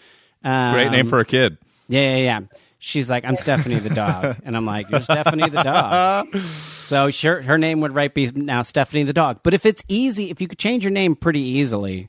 [0.44, 1.58] Um, Great name for a kid.
[1.88, 2.40] Yeah, yeah, yeah.
[2.80, 6.36] She's like, I'm Stephanie the dog, and I'm like, you're Stephanie the dog.
[6.82, 9.40] So sure, her name would right be now Stephanie the dog.
[9.42, 12.08] But if it's easy, if you could change your name pretty easily,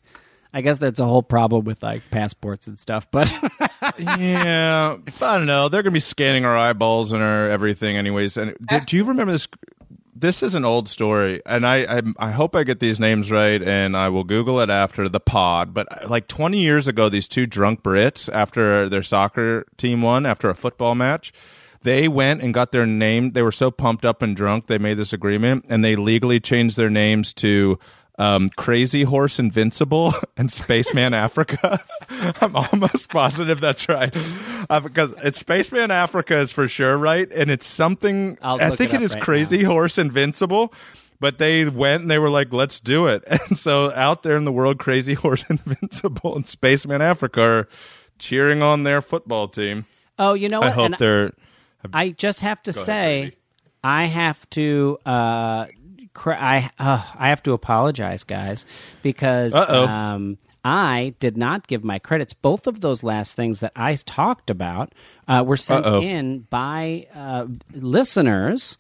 [0.54, 3.08] I guess that's a whole problem with like passports and stuff.
[3.12, 3.32] But
[3.98, 5.70] yeah, I don't know.
[5.70, 8.38] They're gonna be scanning our eyeballs and our everything, anyways.
[8.38, 9.48] And do, do you remember this?
[10.20, 13.62] This is an old story, and I, I I hope I get these names right,
[13.64, 15.74] and I will Google it after the pod.
[15.74, 20.26] But uh, like 20 years ago, these two drunk Brits, after their soccer team won,
[20.26, 21.32] after a football match,
[21.84, 23.32] they went and got their name.
[23.32, 26.76] They were so pumped up and drunk, they made this agreement, and they legally changed
[26.76, 27.80] their names to
[28.20, 31.80] um, Crazy Horse Invincible and Spaceman Africa.
[32.10, 34.16] I'm almost positive that's right
[34.70, 38.38] uh, because it's Spaceman Africa is for sure right, and it's something.
[38.44, 40.74] I think it it is right Crazy Horse Invincible.
[41.22, 44.46] But they went and they were like, "Let's do it!" And so out there in
[44.46, 47.68] the world, Crazy Horse Invincible and Spaceman Africa are
[48.20, 49.86] cheering on their football team.
[50.18, 50.70] oh, you know what?
[50.70, 51.34] I hope And they're.
[51.94, 53.38] I just have to say, Ruby.
[53.84, 54.98] I have to.
[55.06, 55.66] Uh,
[56.14, 58.66] cr- I uh, I have to apologize, guys,
[59.02, 62.34] because um, I did not give my credits.
[62.34, 64.94] Both of those last things that I talked about
[65.28, 66.02] uh, were sent Uh-oh.
[66.02, 68.78] in by uh, listeners,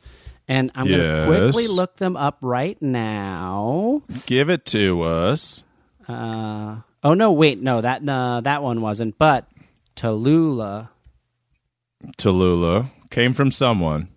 [0.47, 4.03] and I'm going to quickly look them up right now.
[4.25, 5.63] Give it to us.
[6.07, 9.17] Uh, oh no, wait, no that no, that one wasn't.
[9.17, 9.47] But
[9.95, 10.89] Tallulah,
[12.17, 14.09] Tallulah came from someone.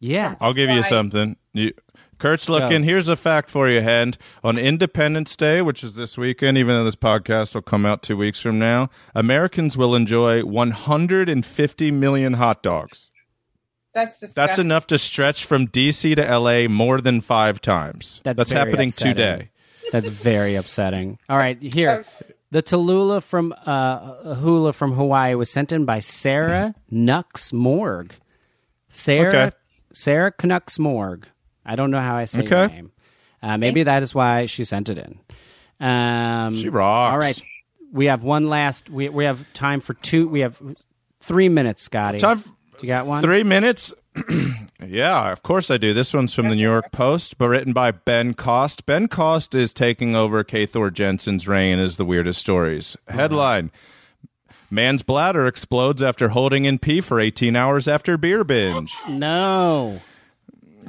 [0.00, 1.36] yes, I'll give you something.
[1.54, 1.72] You,
[2.18, 2.82] Kurt's looking.
[2.82, 2.88] Go.
[2.88, 4.18] Here's a fact for you, Hend.
[4.42, 8.16] On Independence Day, which is this weekend, even though this podcast will come out two
[8.16, 13.10] weeks from now, Americans will enjoy 150 million hot dogs.
[13.94, 14.42] That's disgusting.
[14.46, 18.20] That's enough to stretch from DC to LA more than five times.
[18.24, 19.14] That's very happening upsetting.
[19.14, 19.50] today.
[19.92, 21.18] That's very upsetting.
[21.28, 22.04] All right, here.
[22.50, 28.14] The Tallulah from uh, hula from Hawaii was sent in by Sarah Nux Morg.
[28.88, 29.50] Sarah Okay.
[29.92, 31.26] Sarah Knux Morg.
[31.64, 32.56] I don't know how I say Okay.
[32.60, 32.92] your name.
[33.42, 35.18] Uh, maybe that is why she sent it in.
[35.86, 37.12] Um, She rocks.
[37.12, 37.40] All right,
[37.92, 38.88] we have one last.
[38.88, 40.28] We we have time for two.
[40.28, 40.56] We have
[41.20, 42.18] three minutes, Scotty.
[42.18, 43.22] Time f- you got one?
[43.22, 43.92] Three minutes.
[44.86, 45.92] yeah, of course I do.
[45.92, 48.86] This one's from the New York Post, but written by Ben Cost.
[48.86, 50.66] Ben Cost is taking over K.
[50.66, 52.96] Thor Jensen's reign as the weirdest stories.
[53.08, 53.70] Headline
[54.70, 58.94] Man's bladder explodes after holding in pee for 18 hours after beer binge.
[59.08, 60.00] No.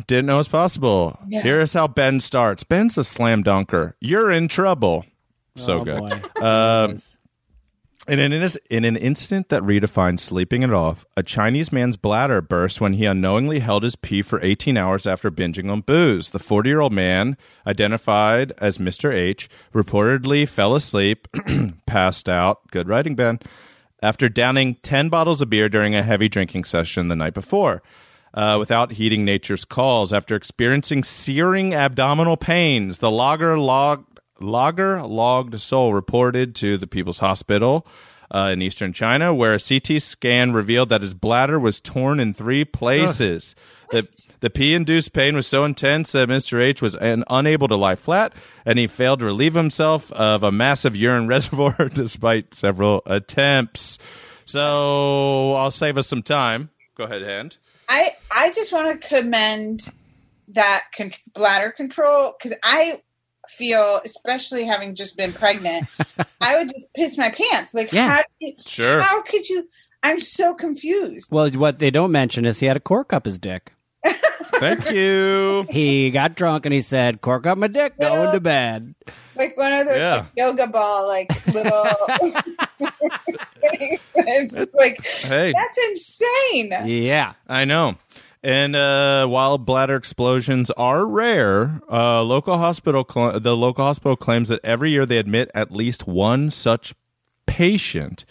[0.08, 1.18] Didn't know it's possible.
[1.28, 1.42] Yeah.
[1.42, 3.96] Here's how Ben starts Ben's a slam dunker.
[4.00, 5.06] You're in trouble.
[5.56, 6.00] So Oh, good.
[6.36, 6.46] boy.
[6.46, 6.98] Um,
[8.08, 12.80] in an, in an incident that redefined sleeping it off, a Chinese man's bladder burst
[12.80, 16.30] when he unknowingly held his pee for 18 hours after binging on booze.
[16.30, 17.36] The 40 year old man,
[17.66, 19.12] identified as Mr.
[19.12, 21.28] H, reportedly fell asleep,
[21.88, 22.70] passed out.
[22.70, 23.40] Good writing, Ben.
[24.04, 27.82] After downing 10 bottles of beer during a heavy drinking session the night before.
[28.36, 35.60] Uh, without heeding nature's calls, after experiencing searing abdominal pains, the logger logged Lager logged
[35.62, 37.88] soul reported to the People's Hospital
[38.34, 42.34] uh, in eastern China, where a CT scan revealed that his bladder was torn in
[42.34, 43.56] three places.
[43.92, 44.08] The,
[44.40, 46.60] the pee induced pain was so intense that Mr.
[46.60, 48.34] H was un- unable to lie flat,
[48.66, 53.98] and he failed to relieve himself of a massive urine reservoir despite several attempts.
[54.46, 56.72] So I'll save us some time.
[56.98, 57.58] Go ahead, Hend.
[57.90, 59.82] I I just want to commend
[60.50, 63.02] that con- bladder control because I
[63.50, 65.88] feel, especially having just been pregnant,
[66.42, 67.74] I would just piss my pants.
[67.74, 68.10] Like, Yeah.
[68.10, 69.02] how, you- Sure.
[69.02, 69.68] how could you?
[70.04, 71.32] I'm so confused.
[71.32, 73.74] Well, what they don't mention is he had a cork up his dick.
[74.06, 75.66] Thank you.
[75.70, 78.96] He got drunk and he said, "Cork up my dick, going to bed."
[79.36, 80.16] Like one of those Yeah.
[80.16, 81.86] like, yoga ball, like little.
[83.64, 85.54] it's like Hey.
[85.54, 86.72] that's insane.
[86.86, 87.96] Yeah, I know.
[88.44, 94.50] And uh, while bladder explosions are rare, uh, local hospital cl- the local hospital claims
[94.50, 96.94] that every year they admit at least one such
[97.48, 98.24] patient.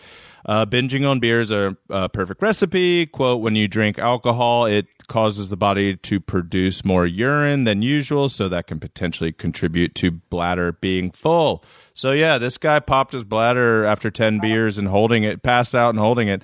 [0.47, 3.07] Uh, binging on beers are a, a perfect recipe.
[3.07, 8.29] Quote: When you drink alcohol, it causes the body to produce more urine than usual,
[8.29, 11.65] so that can potentially contribute to bladder being full.
[11.95, 15.91] So yeah, this guy popped his bladder after ten beers and holding it, passed out
[15.91, 16.43] and holding it.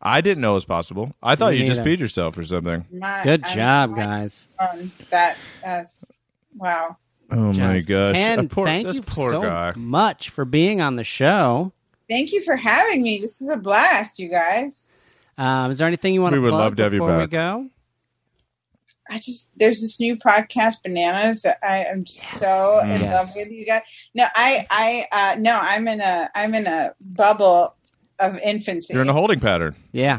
[0.00, 1.14] I didn't know it was possible.
[1.22, 1.90] I thought Me you just neither.
[1.96, 2.86] peed yourself or something.
[2.92, 4.48] My- good I'm- job, guys.
[4.58, 6.04] um, that that's
[6.56, 6.96] wow.
[7.30, 8.14] Oh my gosh!
[8.16, 9.72] And poor, thank you poor so guy.
[9.76, 11.72] much for being on the show.
[12.12, 13.20] Thank you for having me.
[13.20, 14.74] This is a blast, you guys.
[15.38, 17.16] Um, is there anything you want We to would plug love to have you before
[17.16, 17.30] we back.
[17.30, 17.70] go?
[19.08, 21.46] I just there's this new podcast, Bananas.
[21.62, 23.14] I am so in Yes.
[23.14, 23.80] love with you guys.
[24.14, 27.74] No, I I uh no, I'm in a I'm in a bubble
[28.20, 28.92] of infancy.
[28.92, 29.74] You're in a holding pattern.
[29.92, 30.18] Yeah,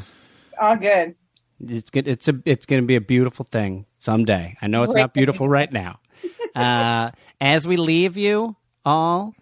[0.59, 1.13] All good.
[1.59, 2.07] it's good.
[2.07, 4.57] It's a it's going to be a beautiful thing someday.
[4.63, 5.99] I know it's not beautiful right now.
[6.55, 7.09] Uh,
[7.41, 9.33] as we leave you all,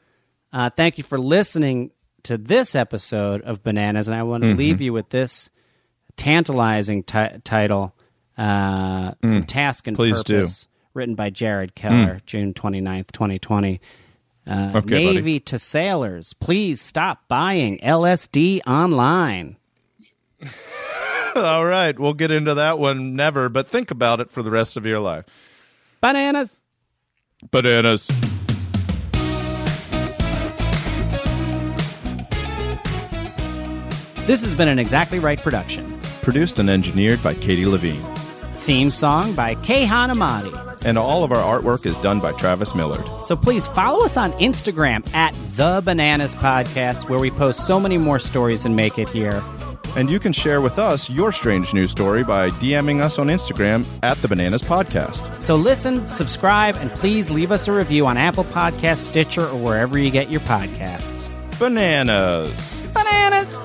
[0.53, 1.91] uh, thank you for listening
[2.23, 4.57] to this episode of Bananas, and I want to Mm-hmm.
[4.59, 5.49] leave you with this
[6.17, 7.95] tantalizing ti- title
[8.37, 9.99] uh, from Task and Mm.
[9.99, 10.33] Please do.
[10.33, 10.39] Mm.
[10.39, 13.79] Purpose, written by Jared Keller, June 29th, 2020.
[14.47, 15.05] Uh, Okay, buddy.
[15.15, 19.57] Navy to sailors, please stop buying LSD online.
[21.35, 24.75] All right, we'll get into that one never, but think about it for the rest
[24.77, 25.25] of your life.
[26.01, 26.57] Bananas.
[27.51, 28.09] Bananas.
[34.27, 35.99] This has been an Exactly Right production.
[36.21, 38.01] Produced and engineered by Katie Levine.
[38.61, 40.85] Theme song by Kei Hanamati.
[40.85, 43.03] And all of our artwork is done by Travis Millard.
[43.25, 47.97] So please follow us on Instagram at The Bananas Podcast, where we post so many
[47.97, 49.43] more stories and make it here.
[49.97, 53.85] And you can share with us your strange news story by DMing us on Instagram
[54.03, 55.41] at the Bananas Podcast.
[55.41, 59.97] So listen, subscribe, and please leave us a review on Apple Podcasts, Stitcher, or wherever
[59.97, 61.31] you get your podcasts.
[61.57, 62.83] Bananas.
[62.93, 63.59] Bananas!